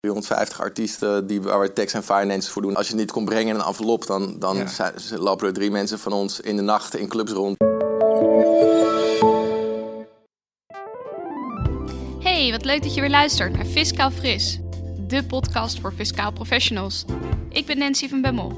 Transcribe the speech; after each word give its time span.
350 0.00 0.60
artiesten 0.60 1.26
die, 1.26 1.42
waar 1.42 1.60
we 1.60 1.72
tax 1.72 1.92
en 1.92 2.02
finance 2.02 2.50
voor 2.50 2.62
doen. 2.62 2.76
Als 2.76 2.86
je 2.86 2.92
het 2.92 3.00
niet 3.02 3.10
kon 3.10 3.24
brengen 3.24 3.54
in 3.54 3.60
een 3.60 3.66
envelop, 3.66 4.06
dan, 4.06 4.36
dan 4.38 4.56
Ja. 4.56 4.66
zijn- 4.66 5.18
lopen 5.18 5.46
er 5.46 5.52
drie 5.52 5.70
mensen 5.70 5.98
van 5.98 6.12
ons 6.12 6.40
in 6.40 6.56
de 6.56 6.62
nacht 6.62 6.96
in 6.96 7.08
clubs 7.08 7.32
rond. 7.32 7.56
Hey, 12.20 12.50
wat 12.50 12.64
leuk 12.64 12.82
dat 12.82 12.94
je 12.94 13.00
weer 13.00 13.10
luistert 13.10 13.52
naar 13.56 13.64
Fiscaal 13.64 14.10
Fris, 14.10 14.58
de 15.06 15.24
podcast 15.24 15.80
voor 15.80 15.92
fiscaal 15.92 16.32
professionals. 16.32 17.04
Ik 17.48 17.66
ben 17.66 17.78
Nancy 17.78 18.08
van 18.08 18.20
Bemmel, 18.20 18.52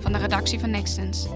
van 0.00 0.12
de 0.12 0.18
redactie 0.18 0.58
van 0.60 0.70
Nextens. 0.70 1.26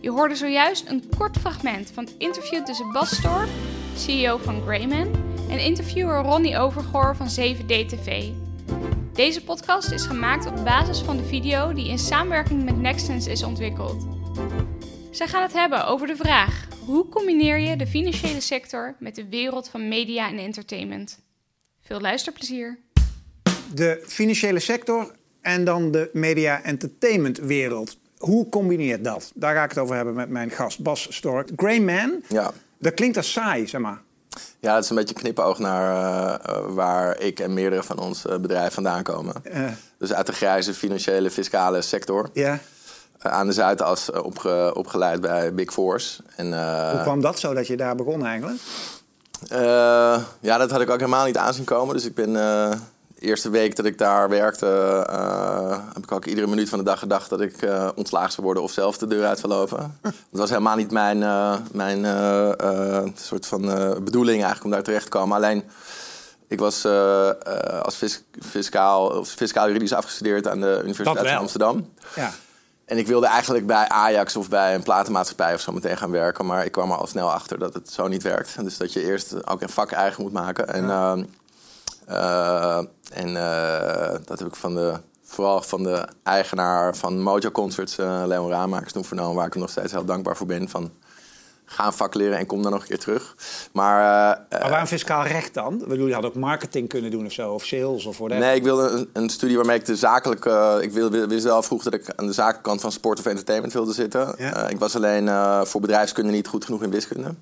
Je 0.00 0.10
hoorde 0.10 0.34
zojuist 0.34 0.84
een 0.88 1.04
kort 1.18 1.36
fragment 1.38 1.90
van 1.94 2.04
het 2.04 2.14
interview 2.18 2.64
tussen 2.64 2.92
Bas 2.92 3.16
Storp, 3.16 3.48
CEO 3.96 4.38
van 4.42 4.62
Greyman, 4.62 5.08
en 5.48 5.58
interviewer 5.60 6.22
Ronnie 6.22 6.58
Overgoor 6.58 7.16
van 7.16 7.26
7D-TV. 7.28 8.24
Deze 9.12 9.44
podcast 9.44 9.90
is 9.90 10.02
gemaakt 10.06 10.46
op 10.46 10.64
basis 10.64 10.98
van 11.00 11.16
de 11.16 11.24
video 11.24 11.72
die 11.72 11.88
in 11.88 11.98
samenwerking 11.98 12.64
met 12.64 12.76
Nextens 12.80 13.26
is 13.26 13.42
ontwikkeld. 13.42 14.06
Zij 15.10 15.26
gaan 15.28 15.42
het 15.42 15.52
hebben 15.52 15.86
over 15.86 16.06
de 16.06 16.16
vraag: 16.16 16.66
hoe 16.86 17.08
combineer 17.08 17.58
je 17.58 17.76
de 17.76 17.86
financiële 17.86 18.40
sector 18.40 18.94
met 18.98 19.14
de 19.14 19.28
wereld 19.28 19.68
van 19.68 19.88
media 19.88 20.28
en 20.28 20.38
entertainment? 20.38 21.18
Veel 21.80 22.00
luisterplezier. 22.00 22.78
De 23.74 24.02
financiële 24.06 24.58
sector 24.60 25.12
en 25.40 25.64
dan 25.64 25.90
de 25.90 26.10
media-entertainment 26.12 27.38
wereld. 27.38 27.98
Hoe 28.18 28.48
combineert 28.48 29.04
dat? 29.04 29.32
Daar 29.34 29.54
ga 29.54 29.62
ik 29.64 29.68
het 29.70 29.78
over 29.78 29.96
hebben 29.96 30.14
met 30.14 30.28
mijn 30.28 30.50
gast 30.50 30.82
Bas 30.82 31.06
Stork. 31.10 31.50
Greyman, 31.56 32.22
Ja. 32.28 32.52
dat 32.78 32.94
klinkt 32.94 33.16
als 33.16 33.32
saai, 33.32 33.66
zeg 33.66 33.80
maar. 33.80 34.02
Ja, 34.60 34.74
dat 34.74 34.82
is 34.84 34.90
een 34.90 34.96
beetje 34.96 35.14
knipoog 35.14 35.58
naar 35.58 35.90
eh, 35.92 36.34
eh, 36.56 36.62
waar 36.68 37.20
ik 37.20 37.40
en 37.40 37.54
meerdere 37.54 37.82
van 37.82 37.98
ons 37.98 38.26
eh, 38.26 38.36
bedrijven 38.36 38.72
vandaan 38.72 39.02
komen. 39.02 39.34
Dus 39.98 40.12
uit 40.12 40.26
de 40.26 40.32
grijze 40.32 40.74
financiële 40.74 41.30
fiscale 41.30 41.82
sector. 41.82 42.30
ja. 42.32 42.58
Aan 43.18 43.46
de 43.46 43.52
Zuidas 43.52 44.10
opge- 44.10 44.70
opgeleid 44.74 45.20
bij 45.20 45.54
Big 45.54 45.72
Force. 45.72 46.22
En, 46.36 46.46
Hoe 46.90 47.02
kwam 47.02 47.20
dat 47.20 47.38
zo 47.38 47.54
dat 47.54 47.66
je 47.66 47.76
daar 47.76 47.94
begon 47.94 48.26
eigenlijk? 48.26 48.58
Ja, 50.40 50.58
dat 50.58 50.70
had 50.70 50.80
ik 50.80 50.90
ook 50.90 50.98
helemaal 50.98 51.26
niet 51.26 51.36
aanzien 51.36 51.64
komen. 51.64 51.94
Dus 51.94 52.04
ik 52.04 52.14
ben 52.14 52.32
eerste 53.18 53.50
week 53.50 53.76
dat 53.76 53.84
ik 53.84 53.98
daar 53.98 54.28
werkte, 54.28 54.66
eh, 55.10 55.78
heb 55.94 56.02
ik 56.02 56.12
ook 56.12 56.24
iedere 56.24 56.46
minuut 56.46 56.68
van 56.68 56.78
de 56.78 56.84
dag 56.84 56.98
gedacht 56.98 57.30
dat 57.30 57.40
ik 57.40 57.62
eh 57.62 57.88
ontslagen 57.94 58.32
zou 58.32 58.42
worden 58.42 58.62
of 58.62 58.70
zelf 58.72 58.98
de 58.98 59.06
deur 59.06 59.26
uit 59.26 59.38
zou 59.38 59.52
lopen. 59.52 59.98
Dat 60.02 60.40
was 60.40 60.48
helemaal 60.48 60.76
niet 60.76 60.90
mijn, 60.90 61.22
eh, 61.22 61.56
mijn 61.72 63.12
soort 63.16 63.46
van 63.46 63.60
bedoeling 64.04 64.36
eigenlijk 64.36 64.64
om 64.64 64.70
daar 64.70 64.82
terecht 64.82 65.04
te 65.04 65.10
komen. 65.10 65.36
Alleen, 65.36 65.64
ik 66.48 66.58
was 66.58 66.84
als 67.82 67.94
fis- 67.94 68.22
fiscaal, 68.48 69.06
of 69.06 69.28
fiscaal 69.28 69.66
juridisch 69.66 69.92
afgestudeerd 69.92 70.48
aan 70.48 70.60
de 70.60 70.80
Universiteit 70.82 71.28
van 71.28 71.36
Amsterdam. 71.38 71.92
Ja. 72.14 72.30
En 72.84 72.98
ik 72.98 73.06
wilde 73.06 73.26
eigenlijk 73.26 73.66
bij 73.66 73.88
Ajax 73.88 74.36
of 74.36 74.48
bij 74.48 74.74
een 74.74 74.82
platenmaatschappij 74.82 75.54
of 75.54 75.60
zo 75.60 75.72
meteen 75.72 75.96
gaan 75.96 76.10
werken. 76.10 76.46
Maar 76.46 76.64
ik 76.64 76.72
kwam 76.72 76.90
er 76.90 76.96
al 76.96 77.06
snel 77.06 77.32
achter 77.32 77.58
dat 77.58 77.74
het 77.74 77.90
zo 77.90 78.08
niet 78.08 78.22
werkt. 78.22 78.64
Dus 78.64 78.76
dat 78.76 78.92
je 78.92 79.02
eerst 79.04 79.46
ook 79.46 79.62
een 79.62 79.68
vak 79.68 79.90
eigen 79.90 80.22
moet 80.22 80.32
maken. 80.32 80.68
En, 80.68 80.90
ehm, 80.90 81.18
eh, 81.18 81.24
en 83.12 83.36
eh, 83.36 84.18
dat 84.24 84.38
heb 84.38 84.48
ik 84.48 84.56
van 84.56 84.74
de, 84.74 84.94
vooral 85.22 85.62
van 85.62 85.82
de 85.82 86.08
eigenaar 86.22 86.96
van 86.96 87.22
Mojo 87.22 87.50
Concerts, 87.50 87.98
eh 87.98 88.22
Leon 88.26 88.50
Raamakers, 88.50 88.92
toen 88.92 89.04
vernomen. 89.04 89.34
Waar 89.34 89.46
ik 89.46 89.52
hem 89.52 89.62
nog 89.62 89.70
steeds 89.70 89.92
heel 89.92 90.04
dankbaar 90.04 90.36
voor 90.36 90.46
ben. 90.46 90.68
Van, 90.68 90.90
ga 91.70 91.86
een 91.86 91.92
vak 91.92 92.14
leren 92.14 92.38
en 92.38 92.46
kom 92.46 92.62
dan 92.62 92.72
nog 92.72 92.80
een 92.80 92.88
keer 92.88 92.98
terug. 92.98 93.36
Maar 93.72 93.98
eh, 94.48 94.60
Maar 94.60 94.70
waarom 94.70 94.86
fiscaal 94.86 95.26
recht 95.26 95.54
dan? 95.54 95.84
Bedoel, 95.88 96.06
je 96.06 96.14
had 96.14 96.24
ook 96.24 96.34
marketing 96.34 96.88
kunnen 96.88 97.10
doen 97.10 97.26
of 97.26 97.32
zo, 97.32 97.52
of 97.52 97.64
sales 97.64 98.04
of 98.04 98.18
whatever. 98.18 98.44
Nee, 98.44 98.56
ik 98.56 98.62
wilde 98.62 98.88
een, 98.88 99.10
een 99.12 99.28
studie 99.28 99.56
waarmee 99.56 99.78
ik 99.78 99.84
de 99.84 99.96
zakelijke... 99.96 100.78
Ik 100.80 100.92
wilde, 100.92 101.26
wist 101.26 101.44
wel 101.44 101.62
vroeg 101.62 101.82
dat 101.82 101.94
ik 101.94 102.12
aan 102.16 102.26
de 102.26 102.32
zakelijke 102.32 102.68
kant 102.68 102.80
van 102.80 102.92
sport 102.92 103.18
of 103.18 103.26
entertainment 103.26 103.72
wilde 103.72 103.92
zitten. 103.92 104.34
Ja. 104.38 104.54
Eh, 104.54 104.70
ik 104.70 104.78
was 104.78 104.96
alleen 104.96 105.28
eh, 105.28 105.64
voor 105.64 105.80
bedrijfskunde 105.80 106.32
niet 106.32 106.48
goed 106.48 106.64
genoeg 106.64 106.82
in 106.82 106.90
wiskunde. 106.90 107.34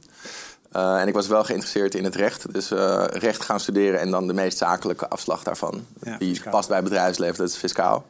Eh, 0.76 1.00
en 1.00 1.08
ik 1.08 1.14
was 1.14 1.26
wel 1.26 1.44
geïnteresseerd 1.44 1.94
in 1.94 2.04
het 2.04 2.14
recht. 2.14 2.52
Dus 2.52 2.70
eh, 2.70 3.04
recht 3.08 3.42
gaan 3.42 3.60
studeren 3.60 4.00
en 4.00 4.10
dan 4.10 4.26
de 4.26 4.32
meest 4.32 4.58
zakelijke 4.58 5.08
afslag 5.08 5.42
daarvan. 5.42 5.86
Ja, 6.02 6.16
die 6.18 6.28
fiscaal. 6.28 6.52
past 6.52 6.68
bij 6.68 6.82
bedrijfsleven, 6.82 7.36
dat 7.36 7.48
is 7.48 7.56
fiscaal. 7.56 8.06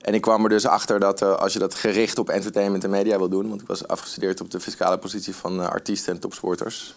En 0.00 0.14
ik 0.14 0.20
kwam 0.20 0.42
er 0.44 0.48
dus 0.48 0.66
achter 0.66 1.00
dat 1.00 1.22
eh, 1.22 1.34
als 1.34 1.52
je 1.52 1.58
dat 1.58 1.74
gericht 1.74 2.18
op 2.18 2.28
entertainment 2.28 2.84
en 2.84 2.90
media 2.90 3.18
wil 3.18 3.28
doen... 3.28 3.48
want 3.48 3.60
ik 3.60 3.66
was 3.66 3.88
afgestudeerd 3.88 4.40
op 4.40 4.50
de 4.50 4.60
fiscale 4.60 4.98
positie 4.98 5.34
van 5.34 5.70
artiesten 5.70 6.12
en 6.12 6.20
topsporters 6.20 6.94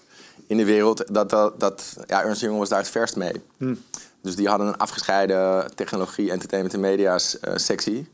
in 0.48 0.58
de 0.58 0.66
wereld... 0.66 1.14
dat, 1.14 1.30
dat, 1.30 1.60
dat 1.60 1.96
ja, 2.08 2.24
Ernst 2.24 2.42
Young 2.42 2.58
was 2.58 2.70
daar 2.70 2.80
het 2.80 2.90
verst 2.90 3.16
mee. 3.16 3.42
Dus 4.22 4.36
die 4.36 4.48
hadden 4.48 4.68
een 4.68 4.78
afgescheiden 4.78 5.76
technologie, 5.76 6.32
entertainment 6.32 6.76
en 6.76 6.82
media 6.82 7.20
eh, 7.42 7.54
sectie. 7.56 8.10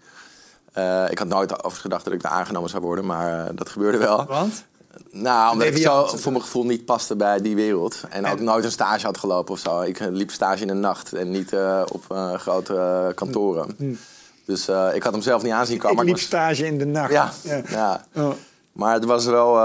Ik 1.10 1.20
had 1.20 1.28
nooit 1.28 1.64
over 1.64 1.82
gedacht 1.82 2.04
dat 2.04 2.14
ik 2.14 2.22
daar 2.22 2.32
aangenomen 2.32 2.70
zou 2.70 2.84
worden, 2.84 3.06
maar 3.06 3.56
dat 3.56 3.70
gebeurde 3.70 3.98
wel. 3.98 4.26
Want? 4.26 4.64
Nou, 5.12 5.52
omdat 5.52 5.68
ik 5.68 5.78
zo 5.78 6.06
voor 6.08 6.32
mijn 6.32 6.44
gevoel 6.44 6.66
niet 6.66 6.86
paste 6.86 7.16
bij 7.16 7.42
die 7.42 7.56
wereld. 7.56 8.02
En 8.10 8.26
ook 8.26 8.40
nooit 8.40 8.64
een 8.66 8.72
stage 8.72 9.06
had 9.06 9.18
gelopen 9.18 9.54
of 9.54 9.60
zo. 9.60 9.82
Ik 9.82 10.00
eh, 10.00 10.08
liep 10.10 10.32
stage 10.32 10.62
in 10.62 10.68
de 10.68 10.74
nacht 10.74 11.14
en 11.14 11.32
niet 11.32 11.54
eh, 11.54 11.82
op 11.92 12.06
eh, 12.12 12.34
grote 12.34 13.12
kantoren. 13.16 13.98
Dus 14.46 14.68
eh, 14.68 14.90
ik 14.94 15.04
had 15.04 15.14
hem 15.14 15.22
zelf 15.22 15.44
niet 15.44 15.52
aanzien 15.52 15.78
komen. 15.78 15.92
ik 15.92 15.96
maar 15.98 16.06
liep 16.06 16.16
was- 16.16 16.24
stage 16.24 16.66
in 16.66 16.78
de 16.78 16.86
nacht. 16.86 17.12
Ja, 17.12 17.32
Ja. 17.44 17.62
ja. 17.70 18.06
Oh. 18.16 18.32
Maar 18.72 18.94
het 18.94 19.06
was 19.06 19.26
wel... 19.26 19.56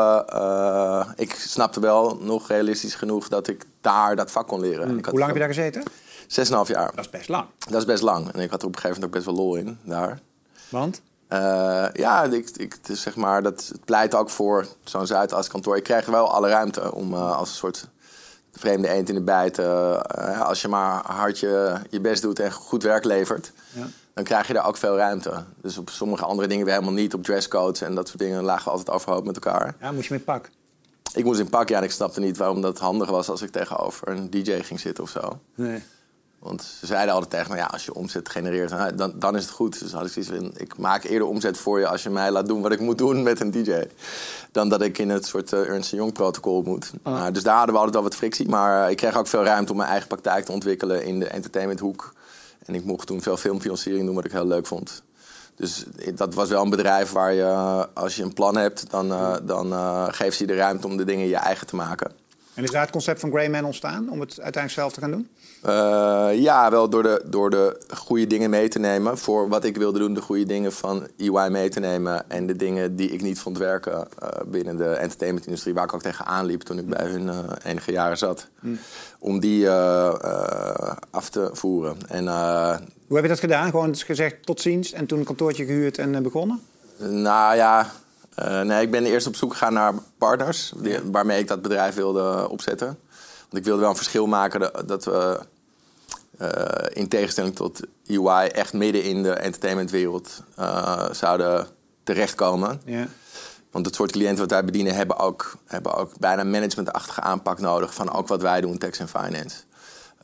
ik 1.16 1.34
snapte 1.34 1.80
wel 1.80 2.18
nog 2.20 2.48
realistisch 2.48 2.94
genoeg 2.94 3.28
dat 3.28 3.48
ik 3.48 3.64
daar 3.80 4.16
dat 4.16 4.30
vak 4.30 4.46
kon 4.48 4.60
leren. 4.60 4.88
En 4.88 4.98
ik 4.98 5.04
had 5.04 5.10
Hoe 5.14 5.18
lang 5.22 5.32
heb 5.32 5.42
je 5.42 5.46
daar 5.46 5.54
gezeten? 5.54 5.82
Zes 6.26 6.44
en 6.46 6.50
een 6.50 6.56
half 6.56 6.68
jaar. 6.68 6.90
Dat 6.94 7.04
is 7.04 7.10
best 7.10 7.28
lang. 7.28 7.44
Dat 7.68 7.80
is 7.80 7.84
best 7.84 8.02
lang. 8.02 8.32
En 8.32 8.40
ik 8.40 8.50
had 8.50 8.60
er 8.62 8.66
op 8.68 8.74
een 8.74 8.80
gegeven 8.80 9.00
moment 9.02 9.04
ook 9.04 9.24
best 9.24 9.24
wel 9.24 9.34
lol 9.46 9.54
in 9.56 9.78
daar. 9.82 10.20
Want? 10.68 11.00
Eh, 11.34 11.86
ja, 11.92 12.24
ik, 12.24 12.50
ik, 12.56 12.72
het 12.72 12.88
is 12.88 13.02
zeg 13.02 13.16
maar, 13.16 13.42
dat, 13.42 13.68
het 13.72 13.84
pleit 13.84 14.14
ook 14.14 14.30
voor 14.30 14.66
zo'n 14.84 15.06
Zuidas 15.06 15.48
kantoor. 15.48 15.76
Je 15.76 15.82
krijgt 15.82 16.06
wel 16.06 16.32
alle 16.32 16.48
ruimte 16.48 16.92
om 16.94 17.14
eh, 17.14 17.36
als 17.36 17.48
een 17.48 17.54
soort 17.54 17.88
vreemde 18.52 18.88
eend 18.88 19.08
in 19.08 19.14
de 19.14 19.22
bijt... 19.22 19.58
eh, 19.58 19.94
eh, 19.94 20.40
als 20.40 20.62
je 20.62 20.68
maar 20.68 21.02
hard 21.06 21.38
je, 21.38 21.74
je 21.90 22.00
best 22.00 22.22
doet 22.22 22.38
en 22.38 22.52
goed 22.52 22.82
werk 22.82 23.04
levert... 23.04 23.52
Ja. 23.72 23.86
dan 24.14 24.24
krijg 24.24 24.46
je 24.46 24.52
daar 24.52 24.66
ook 24.66 24.76
veel 24.76 24.96
ruimte. 24.96 25.44
Dus 25.60 25.78
op 25.78 25.90
sommige 25.90 26.24
andere 26.24 26.48
dingen 26.48 26.64
weer 26.64 26.74
helemaal 26.74 26.94
niet. 26.94 27.14
Op 27.14 27.22
dresscodes 27.22 27.80
en 27.80 27.94
dat 27.94 28.06
soort 28.08 28.18
dingen 28.18 28.42
lagen 28.42 28.64
we 28.64 28.70
altijd 28.70 28.90
overhoop 28.90 29.24
met 29.24 29.34
elkaar. 29.34 29.74
Ja, 29.80 29.92
moest 29.92 30.08
je 30.08 30.14
met 30.14 30.24
pak? 30.24 30.50
Ik 31.14 31.24
moest 31.24 31.40
in 31.40 31.48
pak, 31.48 31.68
ja, 31.68 31.78
en 31.78 31.84
ik 31.84 31.90
snapte 31.90 32.20
niet 32.20 32.36
waarom 32.36 32.60
dat 32.60 32.78
handig 32.78 33.10
was... 33.10 33.28
als 33.28 33.42
ik 33.42 33.50
tegenover 33.50 34.08
een 34.08 34.30
DJ 34.30 34.62
ging 34.62 34.80
zitten 34.80 35.04
of 35.04 35.10
zo. 35.10 35.38
Nee. 35.54 35.82
Want 36.44 36.62
ze 36.62 36.86
zeiden 36.86 37.14
altijd 37.14 37.30
tegen 37.30 37.50
me, 37.50 37.56
ja, 37.56 37.64
als 37.64 37.84
je 37.84 37.94
omzet 37.94 38.28
genereert, 38.28 38.98
dan, 38.98 39.12
dan 39.16 39.36
is 39.36 39.42
het 39.42 39.52
goed. 39.52 39.80
Dus 39.80 39.92
had 39.92 40.06
ik 40.06 40.12
zoiets 40.12 40.30
van, 40.30 40.52
ik 40.56 40.76
maak 40.76 41.04
eerder 41.04 41.28
omzet 41.28 41.58
voor 41.58 41.78
je 41.78 41.86
als 41.86 42.02
je 42.02 42.10
mij 42.10 42.30
laat 42.30 42.46
doen 42.46 42.62
wat 42.62 42.72
ik 42.72 42.80
moet 42.80 42.98
doen 42.98 43.22
met 43.22 43.40
een 43.40 43.50
DJ. 43.50 43.82
Dan 44.52 44.68
dat 44.68 44.82
ik 44.82 44.98
in 44.98 45.10
het 45.10 45.26
soort 45.26 45.52
eh, 45.52 45.68
Ernst 45.68 45.90
Young 45.90 46.12
protocol 46.12 46.62
moet. 46.62 46.90
Nou, 47.02 47.32
dus 47.32 47.42
daar 47.42 47.56
hadden 47.56 47.74
we 47.74 47.80
altijd 47.80 47.94
wel 47.96 48.04
wat 48.04 48.14
frictie. 48.14 48.48
Maar 48.48 48.84
eh, 48.84 48.90
ik 48.90 48.96
kreeg 48.96 49.16
ook 49.16 49.26
veel 49.26 49.44
ruimte 49.44 49.70
om 49.70 49.76
mijn 49.76 49.88
eigen 49.90 50.08
praktijk 50.08 50.44
te 50.44 50.52
ontwikkelen 50.52 51.04
in 51.04 51.18
de 51.18 51.26
entertainmenthoek. 51.26 52.14
En 52.64 52.74
ik 52.74 52.84
mocht 52.84 53.06
toen 53.06 53.22
veel 53.22 53.36
filmfinanciering 53.36 54.06
doen, 54.06 54.14
wat 54.14 54.24
ik 54.24 54.32
heel 54.32 54.46
leuk 54.46 54.66
vond. 54.66 55.02
Dus 55.54 55.84
dat 56.14 56.34
was 56.34 56.48
wel 56.48 56.62
een 56.62 56.70
bedrijf 56.70 57.12
waar 57.12 57.32
je, 57.32 57.42
eh, 57.42 57.82
als 57.94 58.16
je 58.16 58.22
een 58.22 58.32
plan 58.32 58.56
hebt, 58.56 58.90
dan, 58.90 59.08
dan 59.44 59.72
geeft 60.14 60.36
ze 60.36 60.46
je 60.46 60.52
de 60.52 60.58
ruimte 60.58 60.86
om 60.86 60.96
de 60.96 61.04
dingen 61.04 61.28
je 61.28 61.36
eigen 61.36 61.66
te 61.66 61.76
maken. 61.76 62.12
En 62.54 62.62
is 62.64 62.70
daar 62.70 62.82
het 62.82 62.90
concept 62.90 63.20
van 63.20 63.30
Greyman 63.30 63.64
ontstaan 63.64 64.10
om 64.10 64.20
het 64.20 64.40
uiteindelijk 64.40 64.72
zelf 64.72 64.92
te 64.92 65.00
gaan 65.00 65.10
doen? 65.10 65.28
Eh, 65.62 66.28
ja, 66.32 66.70
wel 66.70 66.88
door 66.88 67.02
de, 67.02 67.22
door 67.26 67.50
de 67.50 67.80
goede 67.94 68.26
dingen 68.26 68.50
mee 68.50 68.68
te 68.68 68.78
nemen. 68.78 69.18
Voor 69.18 69.48
wat 69.48 69.64
ik 69.64 69.76
wilde 69.76 69.98
doen, 69.98 70.14
de 70.14 70.20
goede 70.20 70.44
dingen 70.44 70.72
van 70.72 71.06
EY 71.16 71.48
mee 71.50 71.68
te 71.68 71.80
nemen. 71.80 72.30
En 72.30 72.46
de 72.46 72.56
dingen 72.56 72.96
die 72.96 73.10
ik 73.10 73.22
niet 73.22 73.38
vond 73.38 73.58
werken 73.58 74.06
eh, 74.18 74.28
binnen 74.46 74.76
de 74.76 74.90
entertainmentindustrie. 74.90 75.74
Waar 75.74 75.84
ik 75.84 75.94
ook 75.94 76.02
tegenaan 76.02 76.46
liep 76.46 76.60
toen 76.60 76.78
ik 76.78 76.88
bij 76.88 77.06
hun 77.06 77.28
eh, 77.28 77.38
enige 77.64 77.92
jaren 77.92 78.18
zat. 78.18 78.48
Om 79.18 79.40
die 79.40 79.70
af 81.10 81.28
te 81.30 81.50
voeren. 81.52 81.96
En 82.08 82.24
Hoe 83.06 83.16
heb 83.16 83.22
je 83.22 83.28
dat 83.28 83.40
gedaan? 83.40 83.70
Gewoon 83.70 83.96
gezegd 83.96 84.46
tot 84.46 84.60
ziens 84.60 84.92
en 84.92 85.06
toen 85.06 85.18
een 85.18 85.24
kantoortje 85.24 85.64
gehuurd 85.64 85.98
en 85.98 86.22
begonnen? 86.22 86.60
nou 86.98 87.56
ja, 87.56 87.90
eh, 88.34 88.60
nee, 88.60 88.82
ik 88.82 88.90
ben 88.90 89.04
eerst 89.04 89.26
op 89.26 89.36
zoek 89.36 89.52
gegaan 89.52 89.72
naar 89.72 89.94
partners. 90.18 90.72
Die, 90.76 90.98
waarmee 91.04 91.38
ik 91.38 91.48
dat 91.48 91.62
bedrijf 91.62 91.94
wilde 91.94 92.48
opzetten. 92.48 92.86
Want 93.40 93.56
ik 93.56 93.64
wilde 93.64 93.80
wel 93.80 93.90
een 93.90 93.96
verschil 93.96 94.26
maken 94.26 94.86
dat, 94.86 95.04
we... 95.04 95.40
eh, 96.38 96.86
in 96.88 97.08
tegenstelling 97.08 97.54
tot 97.54 97.80
UI 98.06 98.46
echt 98.46 98.72
midden 98.72 99.02
in 99.02 99.22
de 99.22 99.32
entertainmentwereld 99.32 100.42
eh, 100.56 101.10
zouden 101.12 101.66
terechtkomen. 102.02 102.80
Ja. 102.84 103.06
Want 103.70 103.86
het 103.86 103.94
soort 103.94 104.12
cliënten 104.12 104.38
wat 104.38 104.50
wij 104.50 104.64
bedienen 104.64 104.94
hebben 104.94 105.18
ook, 105.18 105.56
hebben 105.64 105.94
ook 105.94 106.18
bijna 106.18 106.44
managementachtige 106.44 107.20
aanpak 107.20 107.60
nodig 107.60 107.94
van 107.94 108.12
ook 108.12 108.28
wat 108.28 108.42
wij 108.42 108.60
doen, 108.60 108.78
tax 108.78 108.98
en 108.98 109.08
finance. 109.08 109.56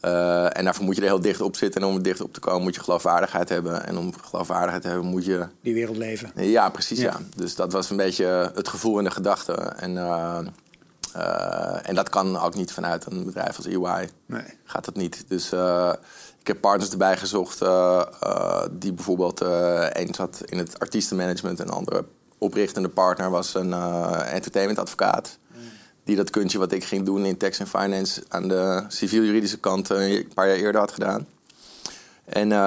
Eh, 0.00 0.56
en 0.56 0.64
daarvoor 0.64 0.84
moet 0.84 0.96
je 0.96 1.00
er 1.00 1.06
heel 1.06 1.20
dicht 1.20 1.40
op 1.40 1.56
zitten. 1.56 1.80
En 1.80 1.86
om 1.86 1.94
er 1.94 2.02
dicht 2.02 2.20
op 2.20 2.32
te 2.32 2.40
komen 2.40 2.62
moet 2.62 2.74
je 2.74 2.80
geloofwaardigheid 2.80 3.48
hebben. 3.48 3.86
En 3.86 3.98
om 3.98 4.12
geloofwaardigheid 4.22 4.82
te 4.82 4.88
hebben 4.88 5.06
moet 5.06 5.24
je... 5.24 5.46
Die 5.62 5.74
wereld 5.74 5.96
leven. 5.96 6.30
Ja, 6.34 6.68
precies 6.68 6.98
Ja. 6.98 7.04
ja. 7.10 7.18
Dus 7.36 7.54
dat 7.54 7.72
was 7.72 7.90
een 7.90 7.96
beetje 7.96 8.50
het 8.54 8.68
gevoel 8.68 8.98
en 8.98 9.04
de 9.04 9.10
gedachte. 9.10 9.52
En, 9.52 9.96
eh, 9.96 10.38
Eh, 11.12 11.88
en 11.88 11.94
dat 11.94 12.08
kan 12.08 12.38
ook 12.38 12.54
niet 12.54 12.72
vanuit 12.72 13.06
een 13.06 13.24
bedrijf 13.24 13.56
als 13.56 13.66
EY. 13.66 14.08
Nee. 14.26 14.42
Gaat 14.64 14.84
dat 14.84 14.94
niet. 14.96 15.24
Dus 15.28 15.52
ik 16.40 16.46
heb 16.46 16.60
partners 16.60 16.90
erbij 16.90 17.16
gezocht 17.16 17.58
die 18.70 18.92
bijvoorbeeld 18.92 19.40
een 19.40 20.14
zat 20.14 20.42
in 20.44 20.58
het 20.58 20.78
artiestenmanagement 20.78 21.60
en 21.60 21.66
een 21.66 21.72
andere 21.72 22.04
oprichtende 22.38 22.88
partner 22.88 23.30
was 23.30 23.54
een 23.54 23.72
entertainmentadvocaat. 24.24 25.38
Die 26.10 26.18
dat 26.18 26.30
kuntje 26.30 26.58
wat 26.58 26.72
ik 26.72 26.84
ging 26.84 27.04
doen 27.04 27.24
in 27.24 27.36
tax 27.36 27.58
en 27.58 27.66
finance 27.66 28.22
aan 28.28 28.48
de 28.48 28.84
civiel-juridische 28.88 29.58
kant 29.58 29.90
eh, 29.90 30.12
een 30.12 30.30
paar 30.34 30.48
jaar 30.48 30.56
eerder 30.56 30.80
had 30.80 30.92
gedaan. 30.92 31.26
En, 32.24 32.52
eh, 32.52 32.58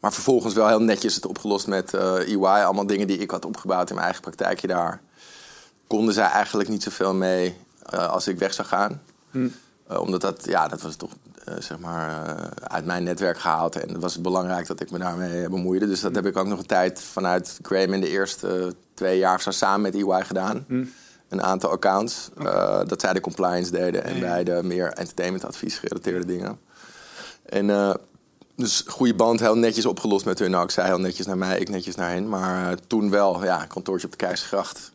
maar 0.00 0.12
vervolgens 0.12 0.54
wel 0.54 0.68
heel 0.68 0.82
netjes 0.82 1.14
het 1.14 1.26
opgelost 1.26 1.66
met 1.66 1.94
eh 1.94 2.28
EY. 2.28 2.44
Allemaal 2.44 2.86
dingen 2.86 3.06
die 3.06 3.18
ik 3.18 3.30
had 3.30 3.44
opgebouwd 3.44 3.88
in 3.88 3.94
mijn 3.94 4.06
eigen 4.06 4.22
praktijkje 4.22 4.66
daar. 4.66 5.00
Konden 5.86 6.14
zij 6.14 6.24
eigenlijk 6.26 6.68
niet 6.68 6.82
zoveel 6.82 7.14
mee 7.14 7.56
als 7.90 8.26
ik 8.28 8.38
weg 8.38 8.54
zou 8.54 8.68
gaan. 8.68 9.00
Eh, 9.86 10.00
omdat 10.00 10.20
dat, 10.20 10.44
ja, 10.44 10.68
dat 10.68 10.82
was 10.82 10.96
toch 10.96 11.12
zeg 11.58 11.78
maar 11.78 12.24
uit 12.62 12.84
mijn 12.84 13.02
netwerk 13.02 13.38
gehaald. 13.38 13.76
En 13.76 13.88
het 13.88 14.02
was 14.02 14.20
belangrijk 14.20 14.66
dat 14.66 14.80
ik 14.80 14.90
me 14.90 14.98
daarmee 14.98 15.48
bemoeide. 15.48 15.86
Dus 15.86 16.00
dat 16.00 16.14
heb 16.14 16.26
ik 16.26 16.36
ook 16.36 16.46
nog 16.46 16.58
een 16.58 16.66
tijd 16.66 17.00
vanuit 17.00 17.58
Graham 17.62 17.92
in 17.92 18.00
de 18.00 18.08
eerste 18.08 18.74
twee 18.94 19.18
jaar 19.18 19.34
of 19.34 19.42
zo 19.42 19.50
samen 19.50 19.80
met 19.80 19.94
EY 19.94 20.24
gedaan. 20.24 20.64
Een 21.30 21.42
aantal 21.42 21.70
accounts. 21.70 22.30
eh, 22.38 22.80
dat 22.86 23.00
zij 23.00 23.12
de 23.12 23.20
compliance 23.20 23.70
deden 23.70 24.04
en 24.04 24.20
wij 24.20 24.44
de 24.44 24.60
meer 24.62 24.92
entertainmentadvies 24.92 25.78
gerelateerde 25.78 26.26
dingen. 26.26 26.58
En 27.46 27.70
eh, 27.70 27.94
dus 28.56 28.84
goede 28.86 29.14
band, 29.14 29.40
heel 29.40 29.56
netjes 29.56 29.86
opgelost 29.86 30.24
met 30.24 30.38
hun. 30.38 30.50
Nou, 30.50 30.64
ik 30.64 30.70
zei 30.70 30.86
heel 30.86 30.98
netjes 31.00 31.26
naar 31.26 31.38
mij, 31.38 31.58
ik 31.58 31.68
netjes 31.68 31.94
naar 31.94 32.10
hen. 32.10 32.28
Maar 32.28 32.70
eh, 32.70 32.76
toen 32.86 33.10
wel, 33.10 33.44
ja, 33.44 33.64
kantoortje 33.64 34.06
op 34.06 34.12
de 34.12 34.18
Keizersgracht. 34.18 34.92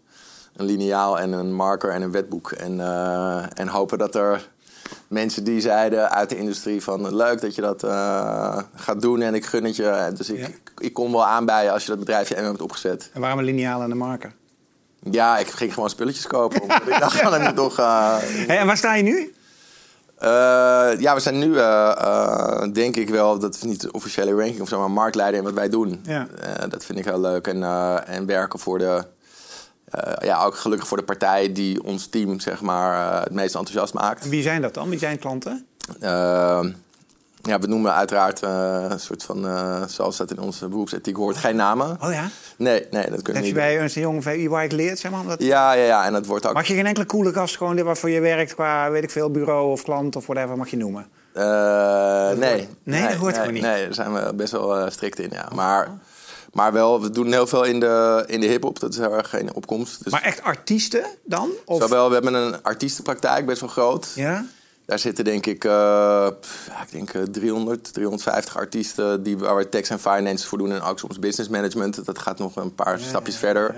Een 0.56 0.66
liniaal 0.66 1.20
en 1.20 1.32
een 1.32 1.54
marker 1.54 1.90
en 1.90 2.02
een 2.02 2.12
wetboek. 2.12 2.52
En, 2.52 2.80
en 3.54 3.68
hopen 3.68 3.98
dat 3.98 4.16
er 4.16 4.50
mensen 5.08 5.44
die 5.44 5.62
zeiden 5.62 6.12
uit 6.12 6.30
de 6.30 6.38
industrie 6.38 6.84
van... 6.84 7.16
leuk 7.16 7.42
dat 7.42 7.56
je 7.56 7.62
dat 7.62 7.84
gaat 8.76 9.02
doen 9.02 9.22
en 9.22 9.34
ik 9.34 9.46
gun 9.46 9.64
het 9.64 9.76
je. 9.76 10.12
Dus 10.18 10.30
ik, 10.30 10.40
Ja. 10.40 10.48
ik 10.78 10.94
kon 10.94 11.12
wel 11.12 11.26
aanbijen 11.26 11.72
als 11.72 11.84
je 11.84 11.90
dat 11.90 12.00
bedrijfje 12.00 12.36
eenmaal 12.36 12.50
hebt 12.50 12.64
opgezet. 12.64 13.10
En 13.14 13.22
waarom 13.22 13.40
een 13.40 13.46
lineaal 13.46 13.82
en 13.82 13.92
een 13.92 13.98
marker? 13.98 14.34
Ja, 15.12 15.38
ik 15.38 15.48
ging 15.48 15.74
gewoon 15.74 15.90
spulletjes 15.90 16.28
kopen. 16.28 16.62
Omdat 16.62 16.82
ik 16.88 17.00
dacht 17.00 17.22
ik 17.22 17.40
moet 17.42 17.56
toch... 17.56 17.80
eh, 17.80 18.18
Hey, 18.20 18.58
en 18.58 18.66
waar 18.68 18.78
sta 18.78 18.96
je 18.96 19.04
nu? 19.04 19.34
Eh, 20.18 20.30
ja, 21.00 21.14
we 21.14 21.20
zijn 21.20 21.40
nu, 21.40 21.58
eh, 21.58 21.92
eh, 21.98 22.74
denk 22.74 22.96
ik 22.96 23.10
wel, 23.10 23.40
dat 23.40 23.56
is 23.56 23.62
niet 23.62 23.82
de 23.82 23.92
officiële 23.92 24.34
ranking 24.34 24.62
of 24.62 24.68
zo, 24.68 24.80
maar 24.80 24.92
marktleider 24.92 25.38
in 25.38 25.44
wat 25.46 25.54
wij 25.54 25.70
doen. 25.70 26.00
Ja. 26.04 26.28
Dat 26.70 26.86
vind 26.86 27.00
ik 27.00 27.06
heel 27.06 27.20
leuk. 27.20 27.48
En, 27.48 27.64
en 28.06 28.26
werken 28.26 28.60
voor 28.60 28.78
de, 28.78 29.04
ja, 30.20 30.44
ook 30.44 30.56
gelukkig 30.56 30.88
voor 30.88 30.98
de 30.98 31.04
partij 31.04 31.52
die 31.52 31.84
ons 31.84 32.08
team, 32.08 32.40
zeg 32.40 32.62
maar, 32.62 33.22
het 33.24 33.32
meest 33.34 33.56
enthousiast 33.56 33.94
maakt. 33.94 34.24
En 34.24 34.30
wie 34.30 34.42
zijn 34.44 34.62
dat 34.62 34.74
dan? 34.74 34.90
Wie 34.90 35.00
zijn 35.00 35.20
klanten? 35.20 35.66
Ja, 37.46 37.60
we 37.60 37.68
noemen 37.68 37.94
uiteraard 37.94 38.42
eh, 38.42 38.86
een 38.90 39.00
soort 39.00 39.24
van, 39.24 39.48
eh, 39.48 39.84
zoals 39.88 40.18
dat 40.18 40.32
in 40.32 40.40
onze 40.40 40.68
beroepsethiek 40.68 41.16
hoort, 41.16 41.38
geen 41.38 41.56
namen. 41.56 41.98
Oh 42.02 42.12
ja? 42.12 42.30
Nee, 42.58 42.86
nee, 42.92 43.10
dat 43.10 43.22
kunnen 43.22 43.34
Heb 43.34 43.36
je 43.36 43.42
niet. 43.42 43.54
bij 43.54 43.78
Ernst 43.78 43.96
Jong 43.96 44.18
of 44.18 44.26
EY 44.26 44.70
geleerd, 44.70 45.00
zeg 45.00 45.12
maar? 45.12 45.20
Omdat... 45.20 45.44
Ja, 45.44 45.74
ja, 45.74 45.84
ja, 45.84 46.06
en 46.06 46.14
dat 46.14 46.26
wordt 46.26 46.48
ook... 46.48 46.54
Mag 46.54 46.68
je 46.68 46.74
geen 46.74 46.86
enkele 46.86 47.06
coole 47.06 47.34
gast 47.34 47.58
gewoon 47.58 47.84
waarvoor 47.84 48.10
je 48.10 48.20
werkt 48.20 48.54
qua, 48.54 48.92
weet 48.92 49.04
ik 49.04 49.12
veel, 49.12 49.32
bureau 49.32 49.72
of 49.72 49.84
klant 49.84 50.16
of 50.16 50.26
whatever 50.26 50.58
mag 50.58 50.70
je 50.70 50.78
noemen? 50.78 51.08
Eh, 51.34 52.32
nee. 52.32 52.68
Nee, 52.84 53.08
dat 53.08 53.14
hoort 53.18 53.38
gewoon 53.38 53.54
niet. 53.54 53.64
Nee, 53.64 53.84
daar 53.84 53.94
zijn 53.94 54.14
we 54.14 54.34
best 54.36 54.52
wel 54.52 54.92
strikt 54.92 55.20
in, 55.20 55.30
ja. 55.32 55.48
Maar, 55.56 55.90
maar 56.54 56.74
wel, 56.74 57.02
we 57.02 57.10
doen 57.10 57.32
heel 57.32 57.48
veel 57.48 57.64
in 57.64 57.80
de, 57.80 58.24
in 58.28 58.40
de 58.40 58.48
hip-hop. 58.48 58.80
Dat 58.80 58.92
is 58.92 58.98
heel 58.98 59.14
erg 59.14 59.30
geen 59.30 59.54
opkomst. 59.54 60.04
Dus 60.04 60.12
Maar 60.12 60.22
echt 60.22 60.44
artiesten 60.44 61.06
dan? 61.24 61.50
Of... 61.66 61.82
zowel, 61.82 62.08
we 62.08 62.14
hebben 62.14 62.34
een 62.34 62.64
artiestenpraktijk, 62.64 63.46
best 63.46 63.62
wel 63.62 63.70
groot. 63.70 64.12
Ja? 64.16 64.46
Daar 64.86 65.00
zitten 65.00 65.24
denk 65.24 65.46
ik, 65.46 65.64
eh, 65.64 66.28
ik 66.86 66.92
denk 66.92 67.10
eh, 67.14 67.22
300, 67.22 67.94
350 67.94 68.58
artiesten 68.58 69.24
die, 69.24 69.38
waar 69.38 69.56
we 69.56 69.70
tax 69.70 69.90
en 69.90 70.00
finance 70.00 70.48
voor 70.48 70.58
doen. 70.58 70.72
En 70.72 70.82
ook 70.82 71.00
soms 71.00 71.20
business 71.20 71.50
management. 71.50 72.06
Dat 72.06 72.20
gaat 72.20 72.40
nog 72.40 72.56
een 72.56 72.76
paar 72.76 73.00
stapjes 73.00 73.38
verder. 73.38 73.76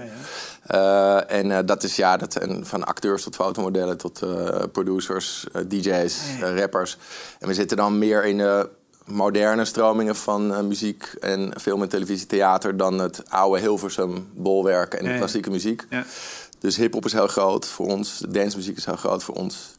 Eh, 0.63 1.31
en 1.31 1.51
eh, 1.51 1.59
dat 1.65 1.83
is 1.83 1.95
ja, 1.95 2.17
dat, 2.17 2.35
en 2.35 2.65
van 2.65 2.85
acteurs 2.85 3.23
tot 3.23 3.35
fotomodellen 3.35 3.97
tot 3.97 4.21
eh, 4.21 4.63
producers, 4.71 5.45
eh, 5.53 5.61
DJ's, 5.67 6.19
eh, 6.41 6.57
rappers. 6.57 6.97
En 7.39 7.47
we 7.47 7.53
zitten 7.53 7.77
dan 7.77 7.97
meer 7.97 8.25
in 8.25 8.37
de 8.37 8.69
moderne 9.05 9.65
stromingen 9.65 10.15
van 10.15 10.53
eh, 10.53 10.61
muziek 10.61 11.03
en 11.19 11.53
film 11.59 11.81
en 11.81 11.89
televisie, 11.89 12.27
theater 12.27 12.77
dan 12.77 12.99
het 12.99 13.29
oude 13.29 13.59
Hilversum 13.59 14.27
bolwerk 14.33 14.93
en 14.93 15.05
de 15.05 15.17
klassieke 15.17 15.49
muziek. 15.49 15.87
Dus 16.59 16.75
hip-hop 16.75 17.05
is 17.05 17.13
heel 17.13 17.27
groot 17.27 17.65
voor 17.65 17.85
ons, 17.85 18.17
de 18.17 18.31
dancemuziek 18.31 18.77
is 18.77 18.85
heel 18.85 18.95
groot 18.95 19.23
voor 19.23 19.35
ons. 19.35 19.75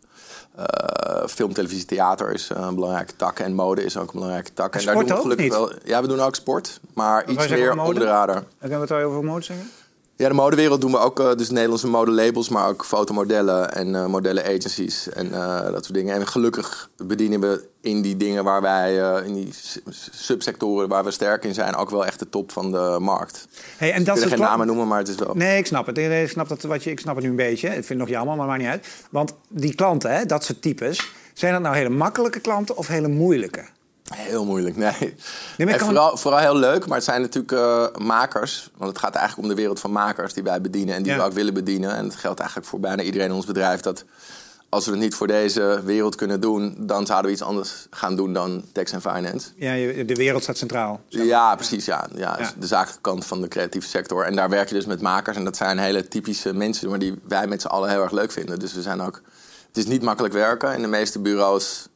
Eh, 0.58 1.26
film, 1.26 1.52
televisie, 1.52 1.84
theater 1.84 2.32
is 2.32 2.50
een 2.54 2.74
belangrijke 2.74 3.16
tak. 3.16 3.38
En 3.38 3.54
mode 3.54 3.84
is 3.84 3.96
ook 3.96 4.06
een 4.06 4.12
belangrijke 4.12 4.52
tak. 4.52 4.74
En 4.74 4.84
daar 4.84 4.94
doen 4.94 5.04
we 5.04 5.14
gelukkig 5.14 5.44
niet? 5.44 5.54
wel. 5.54 5.72
Ja, 5.84 6.02
we 6.02 6.08
doen 6.08 6.20
ook 6.20 6.34
sport, 6.34 6.80
maar 6.94 7.28
iets 7.28 7.48
meer 7.48 7.80
onder 7.80 7.94
de 7.94 8.04
radar. 8.04 8.44
Kunnen 8.58 8.78
we 8.78 8.84
het 8.84 8.90
al 9.02 9.10
over 9.10 9.24
mode 9.24 9.44
zeggen? 9.44 9.70
Ja, 10.18 10.28
de 10.28 10.34
modewereld 10.34 10.80
doen 10.80 10.90
we 10.90 10.98
ook, 10.98 11.20
eh, 11.20 11.34
dus 11.34 11.50
Nederlandse 11.50 11.86
modelabels, 11.86 12.48
maar 12.48 12.68
ook 12.68 12.84
fotomodellen 12.84 13.72
en 13.72 13.94
eh 13.94 14.06
modellen 14.06 14.44
agencies 14.44 15.08
en 15.08 15.32
eh, 15.32 15.62
dat 15.72 15.84
soort 15.84 15.94
dingen. 15.94 16.14
En 16.14 16.26
gelukkig 16.26 16.90
bedienen 16.96 17.40
we 17.40 17.68
in 17.80 18.02
die 18.02 18.16
dingen 18.16 18.44
waar 18.44 18.62
wij, 18.62 19.22
in 19.24 19.34
die 19.34 19.52
subsectoren 20.10 20.88
waar 20.88 21.04
we 21.04 21.10
sterk 21.10 21.44
in 21.44 21.54
zijn, 21.54 21.74
ook 21.74 21.90
wel 21.90 22.06
echt 22.06 22.18
de 22.18 22.28
top 22.28 22.52
van 22.52 22.72
de 22.72 22.96
markt. 23.00 23.46
Hey, 23.76 23.92
en 23.92 24.00
Ik 24.00 24.06
dat 24.06 24.18
wil 24.18 24.28
soort 24.28 24.40
geen 24.40 24.48
namen 24.48 24.66
noemen, 24.66 24.88
maar 24.88 24.98
het 24.98 25.08
is 25.08 25.14
wel. 25.14 25.34
Nee, 25.34 25.58
ik 25.58 25.66
snap 25.66 25.86
het. 25.86 25.98
Ik 25.98 26.28
snap, 26.28 26.48
dat, 26.48 26.62
wat 26.62 26.84
je, 26.84 26.90
ik 26.90 27.00
snap 27.00 27.14
het 27.14 27.24
nu 27.24 27.30
een 27.30 27.36
beetje. 27.36 27.68
Ik 27.68 27.72
vind 27.72 27.88
het 27.88 27.98
nog 27.98 28.08
jammer, 28.08 28.36
maar 28.36 28.46
maakt 28.46 28.60
niet 28.60 28.68
uit. 28.68 28.86
Want 29.10 29.34
die 29.48 29.74
klanten, 29.74 30.16
hè, 30.16 30.26
dat 30.26 30.44
soort 30.44 30.62
types... 30.62 31.12
zijn 31.32 31.52
dat 31.52 31.62
nou 31.62 31.76
hele 31.76 31.88
makkelijke 31.88 32.40
klanten 32.40 32.76
of 32.76 32.86
hele 32.86 33.08
moeilijke? 33.08 33.64
Heel 34.14 34.44
moeilijk, 34.44 34.76
nee. 34.76 34.84
maar 34.92 35.12
Nee, 35.56 35.68
ik 35.68 35.76
kan- 35.76 35.86
vooral, 35.88 36.16
vooral 36.16 36.40
heel 36.40 36.56
leuk, 36.56 36.86
maar 36.86 36.96
het 36.96 37.04
zijn 37.04 37.20
natuurlijk 37.20 37.52
eh, 37.52 37.86
makers. 38.06 38.70
Want 38.76 38.90
het 38.90 38.98
gaat 39.00 39.14
eigenlijk 39.14 39.48
om 39.48 39.54
de 39.54 39.60
wereld 39.60 39.80
van 39.80 39.92
makers 39.92 40.32
die 40.34 40.42
wij 40.42 40.60
bedienen 40.60 40.94
en 40.94 41.02
die 41.02 41.12
Ja. 41.12 41.18
we 41.18 41.24
ook 41.24 41.32
willen 41.32 41.54
bedienen. 41.54 41.96
En 41.96 42.04
het 42.04 42.16
geldt 42.16 42.38
eigenlijk 42.38 42.68
voor 42.68 42.80
bijna 42.80 43.02
iedereen 43.02 43.28
in 43.28 43.34
ons 43.34 43.46
bedrijf 43.46 43.80
dat 43.80 44.04
als 44.70 44.84
we 44.84 44.90
het 44.90 45.00
niet 45.00 45.14
voor 45.14 45.26
deze 45.26 45.80
wereld 45.84 46.14
kunnen 46.14 46.40
doen, 46.40 46.74
dan 46.78 47.06
zouden 47.06 47.26
we 47.30 47.36
iets 47.36 47.46
anders 47.46 47.86
gaan 47.90 48.16
doen 48.16 48.32
dan 48.32 48.64
tax 48.72 48.92
en 48.92 49.00
finance. 49.00 49.48
Ja, 49.56 49.72
de 50.04 50.14
wereld 50.14 50.42
staat 50.42 50.56
centraal. 50.56 51.00
Ja, 51.08 51.54
precies. 51.54 51.84
Ja. 51.84 52.06
Ja, 52.14 52.36
Ja. 52.38 52.52
De 52.58 52.66
zakelijke 52.66 53.00
kant 53.00 53.26
van 53.26 53.40
de 53.40 53.48
creatieve 53.48 53.88
sector. 53.88 54.24
En 54.24 54.36
daar 54.36 54.48
werk 54.48 54.68
je 54.68 54.74
dus 54.74 54.86
met 54.86 55.00
makers. 55.00 55.36
En 55.36 55.44
dat 55.44 55.56
zijn 55.56 55.78
hele 55.78 56.08
typische 56.08 56.52
mensen 56.54 56.88
maar 56.88 56.98
die 56.98 57.14
wij 57.28 57.46
met 57.46 57.60
z'n 57.60 57.66
allen 57.66 57.90
heel 57.90 58.02
erg 58.02 58.10
leuk 58.12 58.32
vinden. 58.32 58.58
Dus 58.58 58.74
we 58.74 58.82
zijn 58.82 59.00
ook. 59.00 59.20
Het 59.68 59.76
is 59.76 59.86
niet 59.86 60.02
makkelijk 60.02 60.34
werken. 60.34 60.74
In 60.74 60.82
de 60.82 60.88
meeste 60.88 61.18
bureaus 61.18 61.88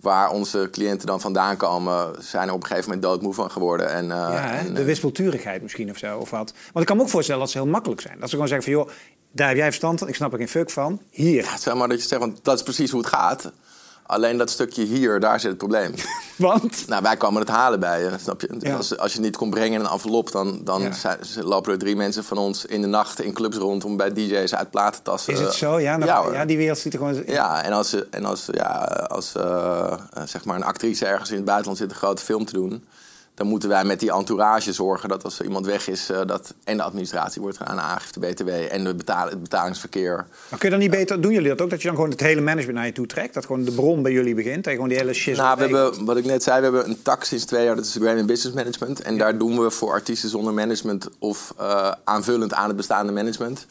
waar 0.00 0.30
onze 0.30 0.68
cliënten 0.72 1.06
dan 1.06 1.20
vandaan 1.20 1.56
komen, 1.56 2.14
zijn 2.18 2.48
er 2.48 2.54
op 2.54 2.60
een 2.60 2.66
gegeven 2.66 2.90
moment 2.90 3.06
doodmoe 3.06 3.34
van 3.34 3.50
geworden. 3.50 3.90
En, 3.90 4.10
eh, 4.10 4.16
Ja, 4.16 4.52
en, 4.52 4.74
de 4.74 4.80
eh, 4.80 4.86
wispelturigheid 4.86 5.62
misschien 5.62 5.90
of 5.90 5.98
zo. 5.98 6.18
Of 6.18 6.30
wat. 6.30 6.52
Want 6.62 6.80
ik 6.80 6.86
kan 6.86 6.96
me 6.96 7.02
ook 7.02 7.08
voorstellen 7.08 7.40
dat 7.40 7.50
ze 7.50 7.58
heel 7.58 7.66
makkelijk 7.66 8.00
zijn. 8.00 8.14
Dat 8.18 8.28
ze 8.28 8.34
gewoon 8.34 8.48
zeggen 8.48 8.72
van, 8.72 8.82
joh, 8.82 8.90
daar 9.32 9.48
heb 9.48 9.56
jij 9.56 9.66
verstand 9.66 9.98
van. 9.98 10.08
Ik 10.08 10.14
snap 10.14 10.32
er 10.32 10.38
geen 10.38 10.48
fuck 10.48 10.70
van. 10.70 11.00
Hier. 11.10 11.42
ja, 11.42 11.56
zeg 11.56 11.74
maar 11.74 11.88
dat 11.88 12.02
je 12.02 12.08
zegt, 12.08 12.20
want 12.20 12.38
dat 12.42 12.56
is 12.56 12.62
precies 12.62 12.90
hoe 12.90 13.00
het 13.00 13.08
gaat. 13.08 13.52
Alleen 14.08 14.36
dat 14.36 14.50
stukje 14.50 14.84
hier, 14.84 15.20
daar 15.20 15.40
zit 15.40 15.48
het 15.48 15.58
probleem. 15.58 15.94
Want... 16.36 16.86
Nou, 16.88 17.02
wij 17.02 17.16
komen 17.16 17.40
het 17.40 17.50
halen 17.50 17.80
bij 17.80 18.00
je, 18.02 18.10
snap 18.20 18.40
je? 18.40 18.54
Ja. 18.58 18.76
Als, 18.76 18.98
als 18.98 19.10
je 19.12 19.16
het 19.18 19.26
niet 19.26 19.36
kon 19.36 19.50
brengen 19.50 19.78
in 19.80 19.84
een 19.84 19.90
envelop, 19.90 20.30
dan, 20.32 20.60
dan 20.64 20.82
Ja. 20.82 20.92
zijn- 20.92 21.18
lopen 21.44 21.72
er 21.72 21.78
drie 21.78 21.96
mensen 21.96 22.24
van 22.24 22.38
ons 22.38 22.64
in 22.64 22.80
de 22.80 22.86
nacht 22.86 23.20
in 23.22 23.32
clubs 23.32 23.56
rond 23.56 23.84
om 23.84 23.96
bij 23.96 24.12
DJ's 24.12 24.54
uit 24.54 24.70
platentassen. 24.70 25.32
Is 25.32 25.38
het 25.40 25.54
zo? 25.54 25.80
Ja, 25.80 25.96
nou, 25.96 26.32
ja, 26.34 26.44
die 26.44 26.56
wereld 26.56 26.78
ziet 26.78 26.92
er 26.92 26.98
gewoon... 26.98 27.22
Ja, 27.26 27.62
en 27.62 27.72
als, 27.72 28.08
en 28.10 28.24
als, 28.24 28.48
ja, 28.52 28.70
als 29.08 29.34
eh, 29.34 29.92
eh, 30.12 30.22
zeg 30.24 30.44
maar 30.44 30.56
een 30.56 30.64
actrice 30.64 31.06
ergens 31.06 31.30
in 31.30 31.36
het 31.36 31.44
buitenland 31.44 31.78
zit 31.78 31.90
een 31.90 31.96
grote 31.96 32.22
film 32.22 32.44
te 32.44 32.52
doen... 32.52 32.84
dan 33.38 33.46
moeten 33.46 33.68
wij 33.68 33.84
met 33.84 34.00
die 34.00 34.12
entourage 34.12 34.72
zorgen 34.72 35.08
dat 35.08 35.24
als 35.24 35.38
er 35.38 35.44
iemand 35.44 35.66
weg 35.66 35.88
is... 35.88 36.10
eh, 36.10 36.20
dat 36.26 36.54
en 36.64 36.76
de 36.76 36.82
administratie 36.82 37.42
wordt 37.42 37.56
gedaan, 37.56 37.76
de 37.76 37.82
aangifte 37.82 38.20
BTW 38.20 38.48
en 38.48 38.84
de 38.84 38.94
het 39.06 39.42
betalingsverkeer. 39.42 40.26
Maar 40.50 40.58
kun 40.58 40.68
je 40.68 40.70
dan 40.70 40.78
niet 40.78 40.90
beter... 40.90 41.20
Doen 41.20 41.32
jullie 41.32 41.48
dat 41.48 41.60
ook? 41.60 41.70
Dat 41.70 41.80
je 41.80 41.86
dan 41.86 41.96
gewoon 41.96 42.10
het 42.10 42.20
hele 42.20 42.40
management 42.40 42.76
naar 42.76 42.86
je 42.86 42.92
toe 42.92 43.06
trekt? 43.06 43.34
Dat 43.34 43.46
gewoon 43.46 43.64
de 43.64 43.72
bron 43.72 44.02
bij 44.02 44.12
jullie 44.12 44.34
begint? 44.34 44.64
Je 44.64 44.70
gewoon 44.70 44.88
die 44.88 44.98
hele 44.98 45.12
shit... 45.12 45.36
Nou, 45.36 45.56
we 45.56 45.62
hebben, 45.62 46.04
wat 46.04 46.16
ik 46.16 46.24
net 46.24 46.42
zei, 46.42 46.58
we 46.58 46.64
hebben 46.64 46.88
een 46.88 47.02
tak 47.02 47.24
sinds 47.24 47.44
twee 47.44 47.64
jaar, 47.64 47.76
dat 47.76 47.84
is 47.84 47.92
de 47.92 48.00
Graham 48.00 48.26
Business 48.26 48.56
Management. 48.56 49.00
En 49.00 49.18
daar 49.18 49.38
doen 49.38 49.60
we 49.60 49.70
voor 49.70 49.90
artiesten 49.90 50.28
zonder 50.28 50.54
management 50.54 51.08
of 51.18 51.54
eh, 51.58 51.92
aanvullend 52.04 52.54
aan 52.54 52.66
het 52.66 52.76
bestaande 52.76 53.12
management... 53.12 53.66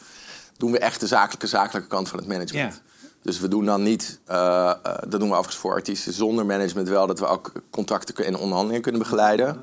doen 0.56 0.72
we 0.72 0.78
echt 0.78 1.00
de 1.00 1.06
zakelijke, 1.06 1.46
zakelijke 1.46 1.88
kant 1.88 2.08
van 2.08 2.18
het 2.18 2.28
management. 2.28 2.74
Ja. 2.74 2.87
Dus 3.22 3.40
we 3.40 3.48
doen 3.48 3.64
dan 3.64 3.82
niet, 3.82 4.18
eh, 4.24 4.70
eh, 4.70 4.74
dat 4.82 5.20
doen 5.20 5.28
we 5.28 5.34
overigens 5.34 5.56
voor 5.56 5.72
artiesten 5.72 6.12
zonder 6.12 6.46
management 6.46 6.88
wel, 6.88 7.06
dat 7.06 7.18
we 7.18 7.26
ook 7.26 7.52
contracten 7.70 8.24
en 8.24 8.36
onderhandelingen 8.36 8.82
kunnen 8.82 9.00
begeleiden. 9.00 9.60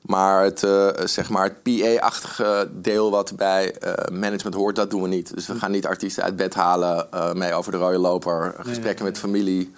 Maar 0.00 0.44
het, 0.44 0.62
uh, 0.62 0.88
zeg 1.04 1.30
maar 1.30 1.44
het 1.44 1.62
PA-achtige 1.62 2.68
deel 2.72 3.10
wat 3.10 3.36
bij 3.36 3.74
uh, 3.84 3.92
management 4.18 4.54
hoort, 4.54 4.76
dat 4.76 4.90
doen 4.90 5.02
we 5.02 5.08
niet. 5.08 5.34
Dus 5.34 5.46
we 5.46 5.54
gaan 5.54 5.70
niet 5.70 5.86
artiesten 5.86 6.22
uit 6.22 6.36
bed 6.36 6.54
halen, 6.54 7.08
mee 7.34 7.54
over 7.54 7.72
de 7.72 7.78
rode 7.78 7.98
loper, 7.98 8.42
nee, 8.42 8.66
gesprekken 8.66 9.04
nee, 9.04 9.12
met 9.12 9.20
familie, 9.20 9.72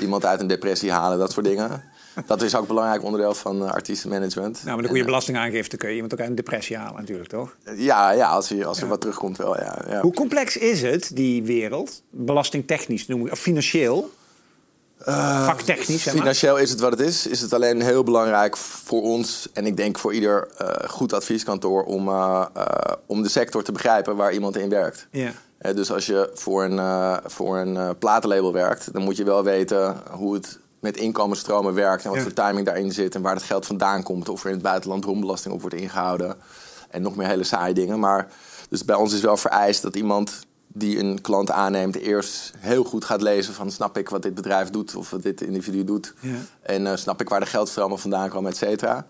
iemand 0.00 0.24
uit 0.24 0.40
een 0.40 0.46
depressie 0.46 0.92
halen, 0.92 1.18
dat 1.18 1.32
soort 1.32 1.46
dingen. 1.46 1.82
Dat 2.26 2.42
is 2.42 2.54
ook 2.54 2.60
een 2.60 2.66
belangrijk 2.66 3.02
onderdeel 3.02 3.34
van 3.34 3.70
artiestenmanagement. 3.70 4.60
Nou, 4.64 4.76
met 4.76 4.84
een 4.84 4.90
goede 4.90 5.04
belastingaangifte 5.04 5.76
kun 5.76 5.88
je 5.88 5.94
iemand 5.94 6.12
ook 6.12 6.20
uit 6.20 6.28
een 6.28 6.34
depressie 6.34 6.76
halen 6.76 7.00
natuurlijk, 7.00 7.28
toch? 7.28 7.56
Ja, 7.76 8.10
ja 8.10 8.28
als, 8.28 8.48
hij, 8.48 8.66
als 8.66 8.80
er 8.80 8.88
wat 8.88 9.00
terugkomt 9.00 9.36
wel, 9.36 9.56
ja, 9.56 9.78
ja. 9.88 10.00
Hoe 10.00 10.12
complex 10.12 10.56
is 10.56 10.82
het, 10.82 11.10
die 11.14 11.42
wereld? 11.42 12.02
Belastingtechnisch 12.10 13.06
noem 13.06 13.26
ik, 13.26 13.32
of 13.32 13.38
financieel? 13.38 14.10
Uh, 15.08 15.46
Vaktechnisch, 15.46 16.04
maar. 16.04 16.14
Financieel 16.14 16.56
is 16.56 16.70
het 16.70 16.80
wat 16.80 16.90
het 16.90 17.00
is. 17.00 17.26
Is 17.26 17.40
het 17.40 17.52
alleen 17.52 17.82
heel 17.82 18.02
belangrijk 18.02 18.56
voor 18.56 19.02
ons 19.02 19.48
en 19.52 19.66
ik 19.66 19.76
denk 19.76 19.98
voor 19.98 20.14
ieder 20.14 20.48
uh, 20.60 20.68
goed 20.88 21.12
advieskantoor 21.12 21.84
om, 21.84 22.08
om 23.06 23.22
de 23.22 23.28
sector 23.28 23.62
te 23.62 23.72
begrijpen 23.72 24.16
waar 24.16 24.32
iemand 24.32 24.56
in 24.56 24.68
werkt. 24.68 25.06
Ja. 25.10 25.32
dus 25.58 25.92
als 25.92 26.06
je 26.06 26.30
voor 26.34 26.64
een, 26.64 27.20
voor 27.24 27.56
een 27.58 27.98
platenlabel 27.98 28.52
werkt, 28.52 28.92
dan 28.92 29.02
moet 29.02 29.16
je 29.16 29.24
wel 29.24 29.44
weten 29.44 30.02
hoe 30.10 30.34
het 30.34 30.58
met 30.80 30.96
inkomensstromen 30.96 31.74
werkt 31.74 32.04
en 32.04 32.08
wat 32.08 32.18
ja. 32.18 32.24
voor 32.24 32.32
timing 32.32 32.66
daarin 32.66 32.92
zit 32.92 33.14
en 33.14 33.22
waar 33.22 33.34
het 33.34 33.42
geld 33.42 33.66
vandaan 33.66 34.02
komt, 34.02 34.28
of 34.28 34.40
er 34.40 34.48
in 34.48 34.54
het 34.54 34.62
buitenland 34.62 35.04
rombelasting 35.04 35.54
op 35.54 35.60
wordt 35.60 35.76
ingehouden 35.76 36.36
en 36.90 37.02
nog 37.02 37.16
meer 37.16 37.26
hele 37.26 37.44
saaie 37.44 37.74
dingen. 37.74 37.98
Maar 38.00 38.28
dus 38.68 38.84
bij 38.84 38.96
ons 38.96 39.12
is 39.12 39.20
wel 39.20 39.36
vereist 39.36 39.82
dat 39.82 39.96
iemand 39.96 40.46
die 40.66 40.98
een 40.98 41.20
klant 41.20 41.50
aanneemt, 41.50 41.96
eerst 41.96 42.52
heel 42.58 42.84
goed 42.84 43.04
gaat 43.04 43.22
lezen 43.22 43.54
van 43.54 43.70
snap 43.70 43.98
ik 43.98 44.08
wat 44.08 44.22
dit 44.22 44.34
bedrijf 44.34 44.70
doet 44.70 44.94
of 44.94 45.10
wat 45.10 45.22
dit 45.22 45.40
individu 45.40 45.84
doet. 45.84 46.14
Ja. 46.20 46.36
En 46.62 46.82
uh, 46.82 46.96
snap 46.96 47.20
ik 47.20 47.28
waar 47.28 47.40
de 47.40 47.46
geldstromen 47.46 47.98
vandaan 47.98 48.28
komen, 48.28 48.50
et 48.50 48.56
cetera. 48.56 49.06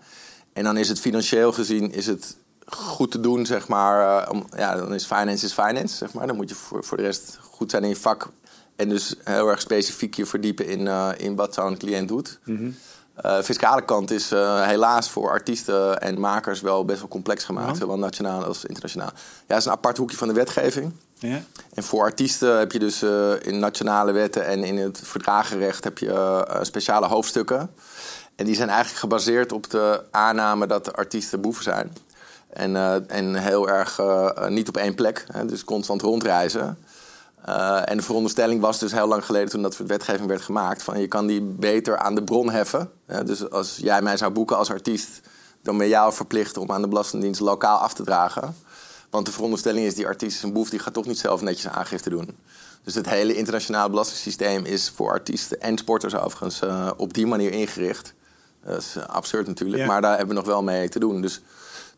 En 0.53 0.63
dan 0.63 0.77
is 0.77 0.89
het 0.89 0.99
financieel 0.99 1.51
gezien 1.51 1.91
is 1.91 2.05
het 2.05 2.35
goed 2.65 3.11
te 3.11 3.19
doen, 3.19 3.45
zeg 3.45 3.67
maar. 3.67 4.23
Uh, 4.23 4.31
om, 4.31 4.45
ja, 4.55 4.75
dan 4.75 4.93
is 4.93 5.05
finance 5.05 5.45
is 5.45 5.53
finance, 5.53 5.95
zeg 5.95 6.13
maar. 6.13 6.27
Dan 6.27 6.35
moet 6.35 6.49
je 6.49 6.55
voor, 6.55 6.83
voor 6.83 6.97
de 6.97 7.03
rest 7.03 7.39
goed 7.41 7.71
zijn 7.71 7.83
in 7.83 7.89
je 7.89 7.95
vak. 7.95 8.29
En 8.77 8.89
dus 8.89 9.15
heel 9.23 9.49
erg 9.49 9.61
specifiek 9.61 10.13
je 10.15 10.25
verdiepen 10.25 10.67
in, 10.67 10.79
uh, 10.79 11.09
in 11.17 11.35
wat 11.35 11.53
zo'n 11.53 11.77
cliënt 11.77 12.07
doet. 12.07 12.39
Mm 12.43 12.57
-hmm. 12.57 12.75
Uh, 13.25 13.41
fiscale 13.41 13.85
kant 13.85 14.11
is 14.11 14.31
uh, 14.31 14.61
helaas 14.61 15.09
voor 15.09 15.29
artiesten 15.29 16.01
en 16.01 16.19
makers 16.19 16.61
wel 16.61 16.85
best 16.85 16.99
wel 16.99 17.07
complex 17.07 17.43
gemaakt, 17.43 17.77
zowel 17.77 17.97
nationaal 17.97 18.43
als 18.43 18.65
internationaal. 18.65 19.11
Ja, 19.13 19.21
het 19.47 19.57
is 19.57 19.65
een 19.65 19.71
apart 19.71 19.97
hoekje 19.97 20.17
van 20.17 20.27
de 20.27 20.33
wetgeving. 20.33 20.93
Ja. 21.13 21.41
En 21.73 21.83
voor 21.83 22.03
artiesten 22.03 22.57
heb 22.57 22.71
je 22.71 22.79
dus 22.79 23.03
in 23.41 23.59
nationale 23.59 24.11
wetten 24.11 24.45
en 24.45 24.63
in 24.63 24.77
het 24.77 24.99
verdragenrecht 25.03 25.83
heb 25.83 25.97
je 25.97 26.45
speciale 26.61 27.07
hoofdstukken. 27.07 27.69
En 28.35 28.45
die 28.45 28.55
zijn 28.55 28.69
eigenlijk 28.69 28.99
gebaseerd 28.99 29.51
op 29.51 29.69
de 29.69 30.03
aanname 30.11 30.67
dat 30.67 30.85
de 30.85 30.93
artiesten 30.93 31.41
boeven 31.41 31.63
zijn. 31.63 31.93
En, 32.49 32.75
en 33.09 33.35
heel 33.35 33.69
erg 33.69 34.01
niet 34.49 34.67
op 34.67 34.77
één 34.77 34.95
plek, 34.95 35.25
hè, 35.31 35.45
dus 35.45 35.63
constant 35.63 36.01
rondreizen. 36.01 36.77
Uh, 37.49 37.89
en 37.89 37.97
de 37.97 38.03
veronderstelling 38.03 38.61
was 38.61 38.79
dus 38.79 38.91
heel 38.91 39.07
lang 39.07 39.25
geleden, 39.25 39.49
toen 39.49 39.61
dat 39.61 39.73
soort 39.73 39.89
wetgeving 39.89 40.27
werd 40.27 40.41
gemaakt, 40.41 40.83
van 40.83 40.99
je 40.99 41.07
kan 41.07 41.27
die 41.27 41.41
beter 41.41 41.97
aan 41.97 42.15
de 42.15 42.23
bron 42.23 42.49
heffen. 42.49 42.91
Dus 43.25 43.49
als 43.49 43.77
jij 43.81 44.01
mij 44.01 44.17
zou 44.17 44.31
boeken 44.31 44.57
als 44.57 44.69
artiest, 44.69 45.21
dan 45.61 45.77
ben 45.77 45.87
jou 45.87 46.13
verplicht 46.13 46.57
om 46.57 46.71
aan 46.71 46.81
de 46.81 46.87
Belastingdienst 46.87 47.39
lokaal 47.39 47.77
af 47.77 47.93
te 47.93 48.03
dragen. 48.03 48.55
Want 49.09 49.25
de 49.25 49.31
veronderstelling 49.31 49.85
is, 49.85 49.95
die 49.95 50.05
artiest 50.07 50.37
is 50.37 50.43
een 50.43 50.53
boef, 50.53 50.69
die 50.69 50.79
gaat 50.79 50.93
toch 50.93 51.05
niet 51.05 51.19
zelf 51.19 51.41
netjes 51.41 51.71
aangifte 51.71 52.09
doen. 52.09 52.37
Dus 52.83 52.95
het 52.95 53.09
hele 53.09 53.35
internationale 53.35 53.89
belastingssysteem 53.89 54.65
is 54.65 54.89
voor 54.95 55.09
artiesten 55.11 55.61
en 55.61 55.77
sporters 55.77 56.15
overigens 56.15 56.61
uh, 56.63 56.91
op 56.97 57.13
die 57.13 57.27
manier 57.27 57.51
ingericht. 57.51 58.13
Dat 58.65 58.77
is 58.81 58.95
absurd 59.07 59.47
natuurlijk, 59.47 59.81
Ja. 59.81 59.87
maar 59.87 60.01
daar 60.01 60.17
hebben 60.17 60.35
we 60.35 60.41
nog 60.41 60.45
wel 60.49 60.63
mee 60.63 60.89
te 60.89 60.99
doen. 60.99 61.21
Dus, 61.21 61.41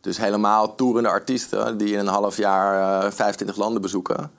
dus 0.02 0.18
helemaal 0.18 0.76
toerende 0.76 1.10
artiesten 1.10 1.78
die 1.78 1.94
in 1.94 2.00
een 2.00 2.08
half 2.08 2.38
jaar 2.38 3.04
uh, 3.06 3.12
25 3.12 3.56
landen 3.56 3.82
bezoeken. 3.82 4.32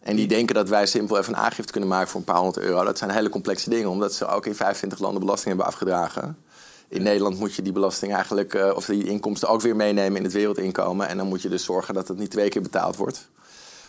En 0.00 0.16
die 0.16 0.26
denken 0.26 0.54
dat 0.54 0.68
wij 0.68 0.86
simpel 0.86 1.18
even 1.18 1.32
een 1.32 1.40
aangifte 1.40 1.72
kunnen 1.72 1.90
maken 1.90 2.08
voor 2.08 2.20
een 2.20 2.26
paar 2.26 2.36
honderd 2.36 2.64
euro. 2.64 2.84
Dat 2.84 2.98
zijn 2.98 3.10
hele 3.10 3.28
complexe 3.28 3.70
dingen, 3.70 3.88
omdat 3.88 4.14
ze 4.14 4.26
ook 4.26 4.46
in 4.46 4.54
25 4.54 4.98
landen 4.98 5.20
belasting 5.20 5.48
hebben 5.48 5.66
afgedragen. 5.66 6.36
In 6.88 7.02
Nederland 7.02 7.38
moet 7.38 7.54
je 7.54 7.62
die 7.62 7.72
belasting 7.72 8.14
eigenlijk, 8.14 8.54
uh, 8.54 8.72
of 8.74 8.84
die 8.84 9.04
inkomsten 9.04 9.48
ook 9.48 9.60
weer 9.60 9.76
meenemen 9.76 10.16
in 10.16 10.24
het 10.24 10.32
wereldinkomen. 10.32 11.08
En 11.08 11.16
dan 11.16 11.26
moet 11.26 11.42
je 11.42 11.48
dus 11.48 11.64
zorgen 11.64 11.94
dat 11.94 12.08
het 12.08 12.18
niet 12.18 12.30
twee 12.30 12.48
keer 12.48 12.62
betaald 12.62 12.96
wordt. 12.96 13.28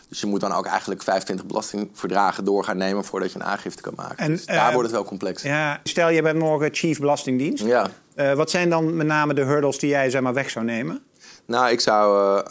Dus 0.08 0.20
je 0.20 0.26
moet 0.26 0.40
dan 0.40 0.52
ook 0.52 0.66
eigenlijk 0.66 1.02
25 1.02 1.46
belastingverdragen 1.46 2.44
door 2.44 2.64
gaan 2.64 2.76
nemen 2.76 3.04
voordat 3.04 3.32
je 3.32 3.38
een 3.38 3.44
aangifte 3.44 3.82
kan 3.82 3.92
maken. 3.96 4.16
En, 4.16 4.30
dus 4.30 4.46
daar 4.46 4.68
uh, 4.68 4.72
wordt 4.72 4.88
het 4.88 4.96
wel 4.96 5.04
complex. 5.04 5.42
Ja, 5.42 5.80
stel 5.82 6.08
je 6.08 6.22
bent 6.22 6.38
morgen 6.38 6.68
chief 6.72 6.98
belastingdienst. 6.98 7.64
Ja. 7.64 7.90
Uh, 8.16 8.32
wat 8.32 8.50
zijn 8.50 8.70
dan 8.70 8.96
met 8.96 9.06
name 9.06 9.34
de 9.34 9.42
hurdles 9.44 9.78
die 9.78 9.90
jij 9.90 10.10
zeg 10.10 10.20
maar, 10.20 10.34
weg 10.34 10.50
zou 10.50 10.64
nemen? 10.64 11.02
Nou, 11.44 11.70
ik 11.70 11.80
zou 11.80 12.42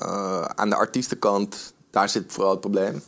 aan 0.55 0.69
de 0.69 0.75
artiestenkant, 0.75 1.73
daar 1.91 2.09
zit 2.09 2.23
vooral 2.27 2.51
het 2.51 2.59
probleem. 2.59 3.03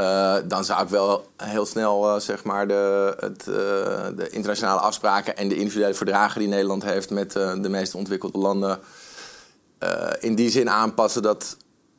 Uh, 0.00 0.36
dan 0.44 0.64
zou 0.64 0.82
ik 0.82 0.88
wel 0.88 1.30
heel 1.36 1.66
snel 1.66 2.14
uh, 2.14 2.20
zeg 2.20 2.44
maar 2.44 2.68
de, 2.68 3.14
het, 3.20 3.46
uh, 3.48 3.54
de 4.16 4.28
internationale 4.30 4.80
afspraken 4.80 5.36
en 5.36 5.48
de 5.48 5.56
individuele 5.56 5.94
verdragen 5.94 6.40
die 6.40 6.48
Nederland 6.48 6.82
heeft 6.82 7.10
met 7.10 7.32
de 7.32 7.68
meest 7.68 7.94
ontwikkelde 7.94 8.38
landen 8.38 8.78
in 10.20 10.34
die 10.34 10.50
zin 10.50 10.70
aanpassen 10.70 11.22
dat 11.22 11.56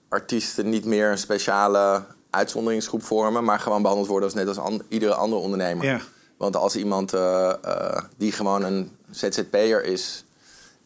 artiesten 0.10 0.70
niet 0.70 0.86
meer 0.86 1.12
een 1.12 1.18
speciale 1.18 2.04
uitzonderingsgroep 2.30 3.04
vormen, 3.04 3.44
maar 3.44 3.60
gewoon 3.60 3.82
behandeld 3.82 4.10
worden 4.10 4.30
als 4.30 4.38
net 4.38 4.48
als 4.48 4.58
an 4.58 4.82
iedere 4.88 5.14
andere 5.14 5.42
ondernemer. 5.42 5.86
Ja. 5.86 6.00
Want 6.38 6.56
als 6.56 6.76
iemand 6.76 7.14
die 8.18 8.32
gewoon 8.32 8.64
een 8.64 8.98
ZZP'er 9.10 9.84
is, 9.84 10.26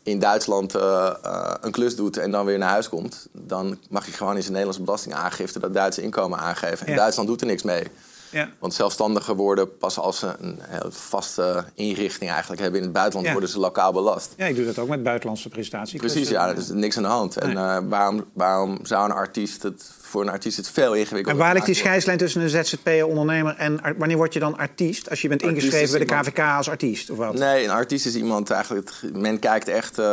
in 0.05 0.19
Duitsland 0.19 0.75
uh, 0.75 0.81
uh, 1.25 1.53
een 1.61 1.71
klus 1.71 1.95
doet 1.95 2.17
en 2.17 2.31
dan 2.31 2.45
weer 2.45 2.57
naar 2.57 2.69
huis 2.69 2.89
komt... 2.89 3.27
dan 3.31 3.77
mag 3.89 4.05
je 4.05 4.11
gewoon 4.11 4.35
in 4.35 4.41
zijn 4.41 4.51
Nederlandse 4.51 4.83
belastingaangifte 4.83 5.59
dat 5.59 5.73
Duitse 5.73 6.01
inkomen 6.01 6.39
aangeven. 6.39 6.87
En 6.87 6.93
Ja. 6.93 6.99
Duitsland 6.99 7.27
doet 7.27 7.41
er 7.41 7.47
niks 7.47 7.63
mee. 7.63 7.87
Ja. 8.35 8.49
Want 8.59 8.73
zelfstandigen 8.73 9.35
worden 9.35 9.77
pas 9.77 9.99
als 9.99 10.19
ze 10.19 10.35
een 10.39 10.59
heel 10.61 10.91
vaste 10.91 11.65
inrichting 11.73 12.29
eigenlijk 12.29 12.61
hebben 12.61 12.79
in 12.79 12.85
het 12.85 12.95
buitenland... 12.95 13.25
Ja. 13.25 13.31
worden 13.31 13.49
ze 13.49 13.59
lokaal 13.59 13.91
belast. 13.91 14.33
ja, 14.37 14.45
ik 14.45 14.55
doe 14.55 14.65
dat 14.65 14.79
ook 14.79 14.87
met 14.87 15.03
buitenlandse 15.03 15.49
prestaties. 15.49 15.99
Precies, 15.99 16.29
ja, 16.29 16.49
er 16.49 16.57
is 16.57 16.69
niks 16.69 16.97
aan 16.97 17.03
de 17.03 17.09
hand. 17.09 17.37
En 17.37 17.51
uh, 17.51 17.77
waarom, 17.87 18.25
waarom 18.33 18.79
zou 18.83 19.05
een 19.05 19.15
artiest 19.15 19.63
het 19.63 19.91
voor 20.15 20.23
een 20.23 20.29
artiest 20.29 20.57
het 20.57 20.69
veel 20.69 20.93
ingewikkelder 20.93 21.31
En 21.31 21.37
waar 21.37 21.53
ligt 21.53 21.65
die 21.65 21.75
scheidslijn 21.75 22.17
tussen 22.17 22.41
een 22.41 22.49
ZZP'er-ondernemer 22.49 23.55
en 23.55 23.79
wanneer 23.97 24.17
word 24.17 24.33
je 24.33 24.39
dan 24.39 24.57
artiest? 24.57 25.09
Als 25.09 25.21
je 25.21 25.27
bent 25.27 25.43
Artiest 25.43 25.63
ingeschreven 25.63 26.07
bij 26.07 26.21
de 26.21 26.29
KVK 26.29 26.39
als 26.39 26.69
artiest 26.69 27.09
of 27.09 27.17
wat? 27.17 27.33
Nee, 27.33 27.63
een 27.63 27.69
artiest 27.69 28.05
is 28.05 28.15
iemand 28.15 28.49
eigenlijk. 28.49 28.91
Men 29.13 29.39
kijkt 29.39 29.67
echt 29.67 29.99
uh, 29.99 30.05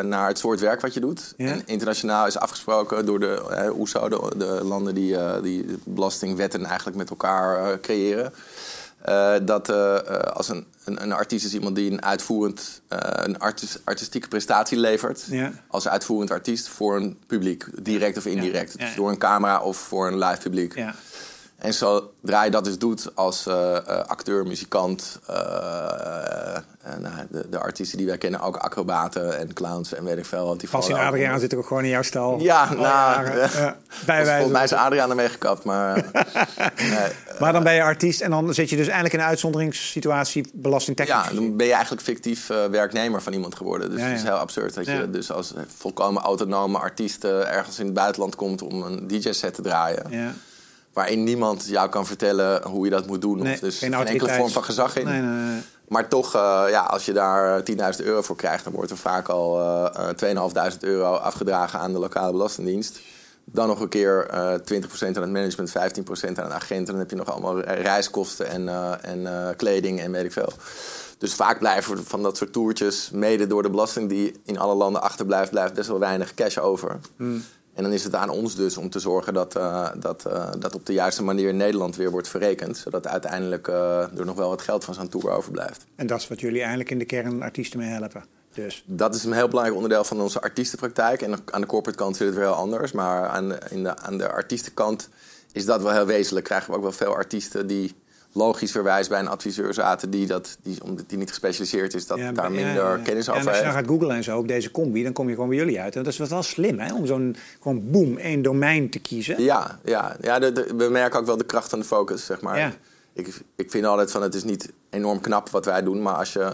naar 0.00 0.28
het 0.28 0.38
soort 0.38 0.60
werk 0.60 0.80
wat 0.80 0.94
je 0.94 1.00
doet. 1.00 1.34
Ja. 1.36 1.46
En 1.46 1.62
internationaal 1.66 2.26
is 2.26 2.38
afgesproken 2.38 3.06
door 3.06 3.20
de 3.20 3.42
uh, 3.50 3.78
OESO, 3.78 4.08
de, 4.08 4.30
de 4.36 4.60
landen 4.64 4.94
die, 4.94 5.12
uh, 5.12 5.42
die 5.42 5.64
belastingwetten 5.84 6.64
eigenlijk 6.64 6.96
met 6.96 7.10
elkaar 7.10 7.67
uh, 7.72 7.80
creëren. 7.80 8.32
Uh, 9.08 9.34
dat 9.42 9.70
uh, 9.70 9.96
als 10.32 10.48
een, 10.48 10.66
een, 10.84 11.02
een 11.02 11.12
artiest 11.12 11.44
is 11.44 11.54
iemand 11.54 11.76
die 11.76 11.90
een 11.90 12.02
uitvoerend, 12.02 12.80
uh, 12.92 12.98
een 13.00 13.38
artis, 13.38 13.78
artistieke 13.84 14.28
prestatie 14.28 14.78
levert. 14.78 15.24
Ja. 15.30 15.52
Als 15.68 15.88
uitvoerend 15.88 16.30
artiest 16.30 16.68
voor 16.68 16.96
een 16.96 17.18
publiek, 17.26 17.64
direct 17.82 18.16
of 18.16 18.26
indirect. 18.26 18.72
Ja, 18.72 18.78
ja. 18.78 18.86
Dus 18.86 18.96
door 18.96 19.10
een 19.10 19.18
camera 19.18 19.60
of 19.60 19.76
voor 19.76 20.06
een 20.06 20.18
live 20.18 20.40
publiek. 20.40 20.74
En 21.58 21.74
zodra 21.74 22.44
je 22.44 22.50
dat 22.50 22.64
dus 22.64 22.78
doet 22.78 23.10
als 23.14 23.46
uh, 23.46 23.54
uh, 23.54 23.78
acteur, 24.06 24.46
muzikant, 24.46 25.20
uh, 25.30 25.36
nou, 26.98 27.14
de, 27.30 27.48
de, 27.48 27.58
artiesten 27.58 27.98
die 27.98 28.06
wij 28.06 28.18
kennen, 28.18 28.40
ook 28.40 28.56
acrobaten 28.56 29.38
en 29.38 29.52
clowns 29.52 29.94
en 29.94 30.04
weet 30.04 30.18
ik 30.18 30.24
veel. 30.24 30.46
Want 30.46 30.60
die 30.60 30.68
vallen 30.68 30.90
ook 30.90 30.96
Adriaan 30.96 31.24
onder- 31.24 31.40
zitten 31.40 31.58
ook 31.58 31.66
gewoon 31.66 31.82
in 31.84 31.88
jouw 31.88 32.02
stal. 32.02 32.40
Ja, 32.40 32.74
nou, 32.74 33.26
eh, 33.26 33.54
Ja. 33.54 33.76
Volgens 34.24 34.52
mij 34.52 34.64
is 34.64 34.72
Adriaan 34.72 35.10
ermee 35.10 35.28
gekapt, 35.28 35.64
maar... 35.64 35.96
eh, 35.96 36.22
nee, 36.98 37.08
Maar 37.38 37.52
dan 37.52 37.62
ben 37.62 37.74
je 37.74 37.82
artiest 37.82 38.20
en 38.20 38.30
dan 38.30 38.54
zit 38.54 38.70
je 38.70 38.76
dus 38.76 38.86
eigenlijk 38.86 39.14
in 39.14 39.20
een 39.20 39.26
uitzonderingssituatie 39.26 40.50
belastingtechnisch. 40.52 41.28
ja, 41.28 41.34
dan 41.34 41.56
ben 41.56 41.66
je 41.66 41.72
eigenlijk 41.72 42.02
fictief 42.02 42.46
werknemer 42.70 43.22
van 43.22 43.32
iemand 43.32 43.54
geworden. 43.54 43.90
Dus 43.90 44.00
Ja, 44.00 44.06
het 44.06 44.16
is 44.16 44.22
heel 44.22 44.32
absurd 44.32 44.74
dat 44.74 44.86
je 44.86 45.10
dus 45.10 45.32
als 45.32 45.52
volkomen 45.76 46.22
autonome 46.22 46.78
artiest 46.78 47.24
ergens 47.24 47.78
in 47.78 47.84
het 47.84 47.94
buitenland 47.94 48.36
komt 48.36 48.62
om 48.62 48.82
een 48.82 49.06
DJ-set 49.06 49.54
te 49.54 49.62
draaien. 49.62 50.04
Ja. 50.10 50.32
Waarin 50.98 51.24
niemand 51.24 51.66
jou 51.66 51.88
kan 51.88 52.06
vertellen 52.06 52.62
hoe 52.62 52.84
je 52.84 52.90
dat 52.90 53.06
moet 53.06 53.20
doen. 53.20 53.38
Nee, 53.42 53.52
of 53.52 53.60
dus 53.60 53.78
geen 53.78 53.94
geen 53.94 54.06
enkele 54.06 54.32
vorm 54.32 54.50
van 54.50 54.64
gezag 54.64 54.96
in. 54.96 55.04
Nee, 55.04 55.20
nee, 55.20 55.50
nee. 55.50 55.60
Maar 55.88 56.08
toch, 56.08 56.36
uh, 56.36 56.64
ja, 56.68 56.80
als 56.80 57.04
je 57.04 57.12
daar 57.12 57.62
10.000 57.98 58.04
euro 58.04 58.22
voor 58.22 58.36
krijgt, 58.36 58.64
dan 58.64 58.72
wordt 58.72 58.90
er 58.90 58.96
vaak 58.96 59.28
al 59.28 59.60
uh, 59.60 60.70
2.500 60.72 60.78
euro 60.80 61.14
afgedragen 61.14 61.78
aan 61.78 61.92
de 61.92 61.98
lokale 61.98 62.32
belastingdienst. 62.32 63.00
Dan 63.44 63.68
nog 63.68 63.80
een 63.80 63.88
keer 63.88 64.28
uh, 64.34 64.54
20% 64.80 65.06
aan 65.16 65.22
het 65.22 65.30
management, 65.30 65.70
15% 65.70 65.72
aan 66.26 66.34
de 66.34 66.42
agent. 66.42 66.86
En 66.86 66.92
dan 66.92 66.98
heb 66.98 67.10
je 67.10 67.16
nog 67.16 67.30
allemaal 67.30 67.60
reiskosten 67.60 68.48
en, 68.48 68.68
en 69.02 69.56
kleding 69.56 70.00
en 70.00 70.12
weet 70.12 70.24
ik 70.24 70.32
veel. 70.32 70.52
Dus 71.18 71.34
vaak 71.34 71.58
blijven 71.58 72.04
van 72.04 72.22
dat 72.22 72.36
soort 72.36 72.52
toertjes, 72.52 73.10
mede 73.12 73.46
door 73.46 73.62
de 73.62 73.70
belasting 73.70 74.08
die 74.08 74.40
in 74.44 74.58
alle 74.58 74.74
landen 74.74 75.02
achterblijft, 75.02 75.50
blijft 75.50 75.74
best 75.74 75.88
wel 75.88 75.98
weinig 75.98 76.34
cash 76.34 76.58
over. 76.58 76.98
Hmm. 77.16 77.44
En 77.78 77.84
dan 77.84 77.92
is 77.92 78.04
het 78.04 78.14
aan 78.14 78.30
ons 78.30 78.54
dus 78.54 78.76
om 78.76 78.90
te 78.90 78.98
zorgen 78.98 79.34
dat, 79.34 79.56
uh, 79.56 79.88
dat, 79.98 80.24
uh, 80.26 80.50
dat 80.58 80.74
op 80.74 80.86
de 80.86 80.92
juiste 80.92 81.22
manier 81.22 81.48
in 81.48 81.56
Nederland 81.56 81.96
weer 81.96 82.10
wordt 82.10 82.28
verrekend. 82.28 82.76
Zodat 82.76 83.06
uiteindelijk 83.06 83.68
uh, 83.68 84.18
er 84.18 84.24
nog 84.24 84.36
wel 84.36 84.48
wat 84.48 84.62
geld 84.62 84.84
van 84.84 84.94
zo'n 84.94 85.08
tour 85.08 85.30
overblijft. 85.30 85.84
En 85.94 86.06
dat 86.06 86.20
is 86.20 86.28
wat 86.28 86.40
jullie 86.40 86.58
eigenlijk 86.58 86.90
in 86.90 86.98
de 86.98 87.04
kern 87.04 87.42
artiesten 87.42 87.78
mee 87.78 87.88
helpen. 87.88 88.24
Dus. 88.54 88.84
Dat 88.86 89.14
is 89.14 89.24
een 89.24 89.32
heel 89.32 89.48
belangrijk 89.48 89.76
onderdeel 89.76 90.04
van 90.04 90.20
onze 90.20 90.40
artiestenpraktijk. 90.40 91.22
En 91.22 91.38
aan 91.50 91.60
de 91.60 91.66
corporate 91.66 91.98
kant 91.98 92.16
zit 92.16 92.26
het 92.26 92.36
weer 92.36 92.44
heel 92.44 92.54
anders. 92.54 92.92
Maar 92.92 93.28
aan 93.28 93.48
de, 93.48 93.58
in 93.70 93.82
de, 93.82 93.96
aan 93.96 94.18
de 94.18 94.30
artiestenkant 94.30 95.08
is 95.52 95.64
dat 95.64 95.82
wel 95.82 95.92
heel 95.92 96.06
wezenlijk. 96.06 96.46
Krijgen 96.46 96.70
we 96.70 96.76
ook 96.76 96.82
wel 96.82 96.92
veel 96.92 97.14
artiesten 97.14 97.66
die 97.66 97.94
logischerwijs 98.32 99.08
bij 99.08 99.18
een 99.20 99.28
adviseur 99.28 99.74
zaten... 99.74 100.10
die, 100.10 100.26
dat, 100.26 100.56
die 100.62 100.82
omdat 100.84 101.04
die 101.08 101.18
niet 101.18 101.28
gespecialiseerd 101.28 101.94
is, 101.94 102.06
dat 102.06 102.18
Ja, 102.18 102.32
daar 102.32 102.44
ja, 102.44 102.64
minder 102.64 102.84
ja, 102.84 102.96
kennis 103.04 103.28
over 103.28 103.40
en 103.40 103.46
als 103.48 103.56
je 103.56 103.62
heeft. 103.62 103.64
dan 103.64 103.72
gaat 103.72 103.86
googlen 103.86 104.16
en 104.16 104.24
zo, 104.24 104.36
ook 104.36 104.48
deze 104.48 104.70
combi, 104.70 105.02
dan 105.02 105.12
kom 105.12 105.28
je 105.28 105.34
gewoon 105.34 105.48
bij 105.48 105.58
jullie 105.58 105.80
uit. 105.80 105.96
En 105.96 106.02
dat 106.02 106.12
is 106.12 106.28
wel 106.28 106.42
slim, 106.42 106.78
hè? 106.78 106.94
Om 106.94 107.06
zo'n 107.06 107.36
gewoon 107.60 107.90
boom, 107.90 108.16
één 108.16 108.42
domein 108.42 108.90
te 108.90 108.98
kiezen. 108.98 109.42
Ja, 109.42 109.78
ja, 109.84 110.16
ja 110.20 110.38
de, 110.38 110.52
de- 110.52 110.74
we 110.76 110.88
merken 110.88 111.20
ook 111.20 111.26
wel 111.26 111.36
de 111.36 111.44
kracht 111.44 111.68
van 111.70 111.78
de 111.78 111.84
focus, 111.84 112.24
zeg 112.24 112.40
maar. 112.40 112.76
Ik, 113.12 113.40
ik 113.56 113.70
vind 113.70 113.84
altijd 113.84 114.10
van, 114.10 114.22
het 114.22 114.34
is 114.34 114.44
niet 114.44 114.72
enorm 114.90 115.20
knap 115.20 115.48
wat 115.50 115.64
wij 115.64 115.82
doen... 115.82 116.02
maar 116.02 116.14
als 116.14 116.32
je... 116.32 116.52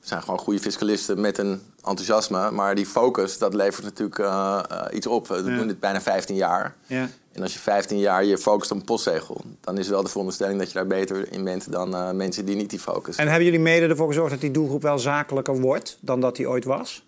Zijn 0.00 0.22
gewoon 0.22 0.38
goede 0.38 0.60
fiscalisten 0.60 1.20
met 1.20 1.38
een 1.38 1.62
enthousiasme. 1.76 2.50
Maar 2.50 2.74
die 2.74 2.86
focus, 2.86 3.38
dat 3.38 3.54
levert 3.54 3.84
natuurlijk 3.84 4.18
eh, 4.18 4.60
eh, 4.70 4.82
iets 4.92 5.06
op. 5.06 5.28
We 5.28 5.34
Ja. 5.36 5.56
doen 5.56 5.66
dit 5.66 5.80
bijna 5.80 6.00
15 6.00 6.36
jaar. 6.36 6.74
Ja. 6.86 7.08
En 7.32 7.42
als 7.42 7.52
je 7.52 7.58
15 7.58 7.98
jaar 7.98 8.24
je 8.24 8.38
focust 8.38 8.70
op 8.70 8.76
een 8.76 8.84
postzegel... 8.84 9.40
dan 9.60 9.78
is 9.78 9.88
wel 9.88 10.02
de 10.02 10.08
veronderstelling 10.08 10.58
dat 10.58 10.68
je 10.68 10.74
daar 10.74 10.86
beter 10.86 11.32
in 11.32 11.44
bent... 11.44 11.72
dan 11.72 11.94
eh, 11.94 12.10
mensen 12.10 12.44
die 12.44 12.56
niet 12.56 12.70
die 12.70 12.78
focus 12.78 13.16
En 13.16 13.26
hebben 13.26 13.44
jullie 13.44 13.60
mede 13.60 13.86
ervoor 13.86 14.06
gezorgd 14.06 14.30
dat 14.30 14.40
die 14.40 14.50
doelgroep 14.50 14.82
wel 14.82 14.98
zakelijker 14.98 15.60
wordt 15.60 15.98
dan 16.00 16.20
dat 16.20 16.36
die 16.36 16.48
ooit 16.48 16.64
was? 16.64 17.06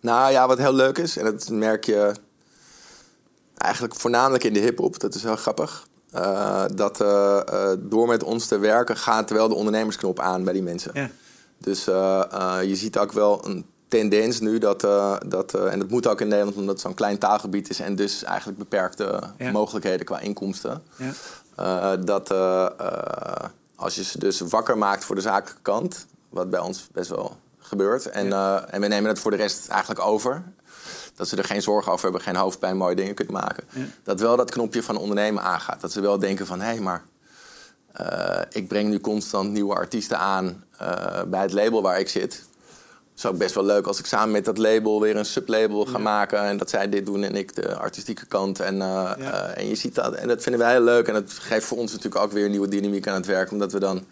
Nou 0.00 0.32
ja, 0.32 0.46
wat 0.46 0.58
heel 0.58 0.72
leuk 0.74 0.98
is, 0.98 1.16
en 1.16 1.24
dat 1.24 1.48
merk 1.50 1.84
je 1.84 2.12
eigenlijk 3.56 3.94
voornamelijk 3.94 4.44
in 4.44 4.52
de 4.52 4.58
hip-hop, 4.60 5.00
dat 5.00 5.14
is 5.14 5.22
heel 5.22 5.36
grappig. 5.36 5.86
dat 6.74 6.96
door 7.78 8.06
met 8.08 8.22
ons 8.22 8.46
te 8.46 8.58
werken 8.58 8.96
gaat 8.96 9.30
wel 9.30 9.48
de 9.48 9.54
ondernemersknop 9.54 10.20
aan 10.20 10.44
bij 10.44 10.52
die 10.52 10.62
mensen. 10.62 10.90
Ja. 10.94 11.10
Dus 11.58 11.86
eh, 11.86 12.22
eh, 12.32 12.68
je 12.68 12.76
ziet 12.76 12.98
ook 12.98 13.12
wel 13.12 13.46
een 13.46 13.66
tendens 13.88 14.40
nu 14.40 14.58
dat, 14.58 14.84
eh, 14.84 15.16
dat 15.26 15.54
en 15.54 15.78
dat 15.78 15.88
moet 15.88 16.06
ook 16.06 16.20
in 16.20 16.28
Nederland 16.28 16.56
omdat 16.56 16.74
het 16.74 16.80
zo'n 16.80 16.94
klein 16.94 17.18
taalgebied 17.18 17.70
is 17.70 17.80
en 17.80 17.96
dus 17.96 18.24
eigenlijk 18.24 18.58
beperkte 18.58 19.20
Ja. 19.38 19.50
mogelijkheden 19.50 20.06
qua 20.06 20.18
inkomsten. 20.20 20.82
Ja. 20.96 21.96
Dat 21.96 22.30
als 23.76 23.94
je 23.94 24.04
ze 24.04 24.18
dus 24.18 24.40
wakker 24.40 24.78
maakt 24.78 25.04
voor 25.04 25.14
de 25.14 25.20
zakelijke 25.20 25.62
kant, 25.62 26.06
wat 26.28 26.50
bij 26.50 26.60
ons 26.60 26.88
best 26.92 27.10
wel 27.10 27.36
gebeurt, 27.58 28.06
en, 28.06 28.32
en 28.70 28.80
we 28.80 28.86
nemen 28.86 29.10
het 29.10 29.18
voor 29.18 29.30
de 29.30 29.36
rest 29.36 29.68
eigenlijk 29.68 30.00
over. 30.00 30.42
Dat 31.14 31.28
ze 31.28 31.36
er 31.36 31.44
geen 31.44 31.62
zorgen 31.62 31.92
over 31.92 32.04
hebben, 32.04 32.22
geen 32.22 32.36
hoofdpijn, 32.36 32.76
mooie 32.76 32.94
dingen 32.94 33.14
kunnen 33.14 33.34
maken. 33.34 33.64
Dat 34.02 34.20
wel 34.20 34.36
dat 34.36 34.50
knopje 34.50 34.82
van 34.82 34.96
ondernemen 34.96 35.42
aangaat. 35.42 35.80
Dat 35.80 35.92
ze 35.92 36.00
wel 36.00 36.18
denken 36.18 36.46
van, 36.46 36.60
hé, 36.60 36.66
hey, 36.66 36.80
maar 36.80 37.04
eh, 37.98 38.40
ik 38.50 38.68
breng 38.68 38.88
nu 38.88 39.00
constant 39.00 39.52
nieuwe 39.52 39.74
artiesten 39.74 40.18
aan 40.18 40.64
eh, 40.78 41.22
bij 41.22 41.40
het 41.40 41.52
label 41.52 41.82
waar 41.82 42.00
ik 42.00 42.08
zit. 42.08 42.32
Het 42.32 43.26
is 43.26 43.26
ook 43.26 43.38
best 43.38 43.54
wel 43.54 43.64
leuk 43.64 43.86
als 43.86 43.98
ik 43.98 44.06
samen 44.06 44.30
met 44.30 44.44
dat 44.44 44.58
label 44.58 45.00
weer 45.00 45.16
een 45.16 45.24
sublabel 45.24 45.84
ga 45.84 45.98
maken. 45.98 46.40
En 46.42 46.56
dat 46.56 46.70
zij 46.70 46.88
dit 46.88 47.06
doen 47.06 47.22
en 47.24 47.34
ik 47.34 47.54
de 47.54 47.74
artistieke 47.76 48.26
kant. 48.26 48.60
En, 48.60 48.82
eh, 48.82 49.12
Ja. 49.18 49.46
en 49.46 49.68
je 49.68 49.74
ziet 49.74 49.94
dat. 49.94 50.14
En 50.14 50.28
dat 50.28 50.42
vinden 50.42 50.60
wij 50.60 50.70
heel 50.72 50.82
leuk. 50.82 51.08
En 51.08 51.14
dat 51.14 51.32
geeft 51.32 51.66
voor 51.66 51.78
ons 51.78 51.92
natuurlijk 51.92 52.22
ook 52.24 52.32
weer 52.32 52.44
een 52.44 52.50
nieuwe 52.50 52.68
dynamiek 52.68 53.08
aan 53.08 53.14
het 53.14 53.26
werk. 53.26 53.50
Omdat 53.50 53.72
we 53.72 53.78
dan 53.78 54.04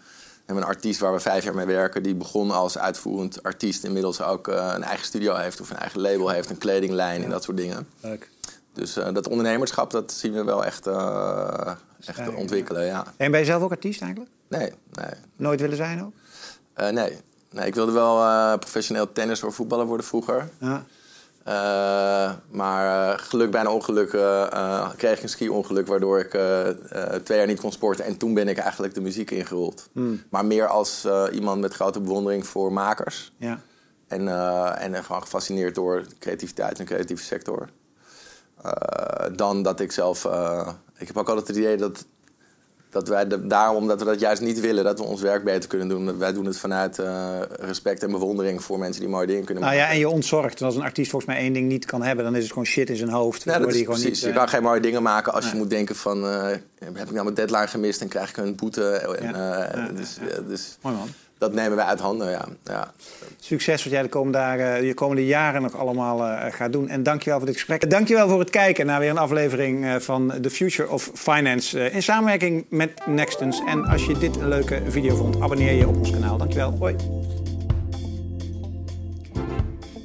hebben 0.45 0.63
een 0.63 0.69
artiest 0.69 0.99
waar 0.99 1.13
we 1.13 1.19
vijf 1.19 1.43
jaar 1.43 1.55
mee 1.55 1.65
werken. 1.65 2.03
Die 2.03 2.15
begon 2.15 2.51
als 2.51 2.77
uitvoerend 2.77 3.43
artiest. 3.43 3.83
Inmiddels 3.83 4.21
ook 4.21 4.47
een 4.47 4.83
eigen 4.83 5.05
studio 5.05 5.35
heeft 5.35 5.61
of 5.61 5.69
een 5.69 5.77
eigen 5.77 6.01
label 6.01 6.29
heeft. 6.29 6.49
Een 6.49 6.57
kledinglijn 6.57 7.23
en 7.23 7.29
dat 7.29 7.43
soort 7.43 7.57
dingen. 7.57 7.87
Leuk. 8.01 8.29
Dus 8.77 8.97
eh, 8.97 9.13
dat 9.13 9.27
ondernemerschap, 9.27 9.91
dat 9.91 10.11
zien 10.11 10.33
we 10.33 10.43
wel 10.43 10.65
echt, 10.65 10.87
eh, 10.87 11.71
echt 12.05 12.17
Ja, 12.17 12.29
ontwikkelen. 12.35 12.85
Ja. 12.85 13.05
En 13.17 13.31
ben 13.31 13.39
je 13.39 13.45
zelf 13.45 13.63
ook 13.63 13.71
artiest 13.71 14.01
eigenlijk? 14.01 14.31
Nee, 14.47 14.71
nee. 14.91 15.11
Nooit 15.35 15.61
willen 15.61 15.77
zijn 15.77 16.03
ook? 16.03 16.13
Eh, 16.73 16.89
nee. 16.89 17.17
nee. 17.51 17.67
Ik 17.67 17.75
wilde 17.75 17.91
wel 17.91 18.15
professioneel 18.57 19.11
tennis 19.11 19.43
of 19.43 19.55
voetballer 19.55 19.85
worden 19.85 20.05
vroeger. 20.05 20.49
Ja. 20.59 20.85
Maar 22.51 23.19
geluk 23.19 23.51
bij 23.51 23.61
een 23.61 23.67
ongeluk 23.67 24.09
kreeg 24.97 25.17
ik 25.17 25.23
een 25.23 25.29
ski-ongeluk... 25.29 25.87
waardoor 25.87 26.19
ik 26.19 26.29
twee 27.23 27.37
jaar 27.37 27.47
niet 27.47 27.59
kon 27.59 27.71
sporten. 27.71 28.05
En 28.05 28.17
toen 28.17 28.33
ben 28.33 28.47
ik 28.47 28.57
eigenlijk 28.57 28.93
de 28.93 29.01
muziek 29.01 29.31
ingerold. 29.31 29.89
Maar 30.29 30.45
meer 30.45 30.67
als 30.67 31.07
iemand 31.31 31.61
met 31.61 31.73
grote 31.73 31.99
bewondering 31.99 32.47
voor 32.47 32.73
makers. 32.73 33.31
ja. 33.37 33.59
En, 34.07 34.27
en 34.77 35.03
gewoon 35.03 35.21
gefascineerd 35.21 35.75
door 35.75 36.05
creativiteit 36.19 36.79
en 36.79 36.85
de 36.85 36.91
creatieve 36.91 37.23
sector. 37.23 37.69
Eh, 38.63 39.25
dan 39.35 39.63
dat 39.63 39.79
ik 39.79 39.91
zelf... 39.91 40.25
eh, 40.25 40.67
ik 40.97 41.07
heb 41.07 41.17
ook 41.17 41.29
altijd 41.29 41.47
het 41.47 41.57
idee 41.57 41.77
dat, 41.77 42.05
dat 42.89 43.07
wij 43.07 43.27
de- 43.27 43.47
daarom 43.47 43.87
dat 43.87 43.99
we 43.99 44.05
dat 44.05 44.19
juist 44.19 44.41
niet 44.41 44.59
willen... 44.59 44.83
dat 44.83 44.99
we 44.99 45.05
ons 45.05 45.21
werk 45.21 45.43
beter 45.43 45.69
kunnen 45.69 45.87
doen. 45.87 46.17
Wij 46.17 46.33
doen 46.33 46.45
het 46.45 46.57
vanuit 46.57 46.99
eh, 46.99 47.39
respect 47.51 48.03
en 48.03 48.11
bewondering 48.11 48.63
voor 48.63 48.79
mensen 48.79 49.01
die 49.01 49.09
mooie 49.09 49.27
dingen 49.27 49.43
kunnen 49.45 49.63
Nou 49.63 49.75
maken. 49.75 49.87
ja, 49.89 49.95
en 49.95 49.99
je 50.01 50.09
ontzorgt. 50.09 50.59
En 50.59 50.65
als 50.65 50.75
een 50.75 50.81
artiest 50.81 51.09
volgens 51.11 51.31
mij 51.31 51.41
één 51.41 51.53
ding 51.53 51.67
niet 51.67 51.85
kan 51.85 52.01
hebben, 52.03 52.25
dan 52.25 52.35
is 52.35 52.41
het 52.43 52.49
gewoon 52.51 52.65
shit 52.67 52.89
in 52.89 52.95
zijn 52.95 53.09
hoofd. 53.09 53.43
Ja, 53.43 53.59
dat 53.59 53.73
is 53.73 53.83
precies. 53.83 54.03
niet, 54.05 54.19
je 54.19 54.33
kan 54.33 54.49
geen 54.49 54.63
mooie 54.63 54.79
dingen 54.81 55.03
maken 55.03 55.33
als 55.33 55.49
je 55.51 55.55
moet 55.57 55.69
denken 55.69 55.95
van... 55.95 56.23
heb 56.23 56.97
ik 56.97 57.11
nou 57.11 57.23
mijn 57.23 57.33
deadline 57.35 57.67
gemist 57.67 58.01
en 58.01 58.07
krijg 58.07 58.29
ik 58.29 58.37
een 58.37 58.55
boete? 58.55 58.89
En, 58.91 59.31
Ja. 59.33 59.87
dus, 59.95 60.17
dus 60.47 60.77
Mooi 60.81 60.95
man. 60.95 61.07
Dat 61.37 61.53
nemen 61.53 61.75
wij 61.75 61.85
uit 61.85 61.99
handen, 61.99 62.29
ja. 62.29 62.45
ja. 62.63 62.91
Succes 63.39 63.83
wat 63.83 63.93
jij 63.93 64.01
de 64.01 64.09
komende, 64.09 64.37
dagen, 64.37 64.81
de 64.81 64.93
komende 64.93 65.25
jaren 65.25 65.61
nog 65.61 65.77
allemaal 65.77 66.25
eh, 66.25 66.53
gaat 66.53 66.71
doen. 66.71 66.89
En 66.89 67.03
dankjewel 67.03 67.37
voor 67.37 67.47
dit 67.47 67.55
gesprek. 67.55 67.89
Dankjewel 67.89 68.29
voor 68.29 68.39
het 68.39 68.49
kijken 68.49 68.85
naar 68.85 68.99
weer 68.99 69.09
een 69.09 69.17
aflevering 69.17 69.85
eh, 69.85 69.95
van 69.95 70.33
The 70.41 70.49
Future 70.49 70.89
of 70.89 71.11
Finance. 71.13 71.79
eh, 71.79 71.95
in 71.95 72.03
samenwerking 72.03 72.65
met 72.69 73.01
Nextens. 73.05 73.61
En 73.65 73.85
als 73.85 74.05
je 74.05 74.17
dit 74.17 74.35
een 74.35 74.47
leuke 74.47 74.81
video 74.87 75.15
vond, 75.15 75.41
abonneer 75.41 75.73
je 75.73 75.87
op 75.87 75.97
ons 75.97 76.11
kanaal. 76.11 76.37
Dankjewel. 76.37 76.75
Hoi. 76.79 76.95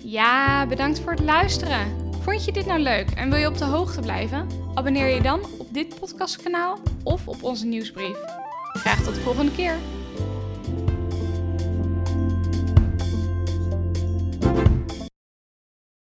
Ja, 0.05 0.66
bedankt 0.66 1.01
voor 1.01 1.12
het 1.12 1.21
luisteren. 1.21 1.87
Vond 2.23 2.45
je 2.45 2.53
dit 2.53 2.66
nou 2.66 2.81
leuk 2.81 3.11
en 3.11 3.31
wil 3.31 3.38
je 3.38 3.47
op 3.47 3.59
de 3.59 3.64
hoogte 3.64 4.01
blijven? 4.01 4.47
Abonneer 4.75 5.14
je 5.14 5.21
dan 5.21 5.40
op 5.59 5.75
dit 5.75 6.01
podcastkanaal 6.01 6.79
of 7.03 7.29
op 7.29 7.42
onze 7.42 7.66
nieuwsbrief. 7.66 8.16
Graag 8.73 9.03
tot 9.03 9.14
de 9.14 9.21
volgende 9.21 9.53
keer. 9.53 9.75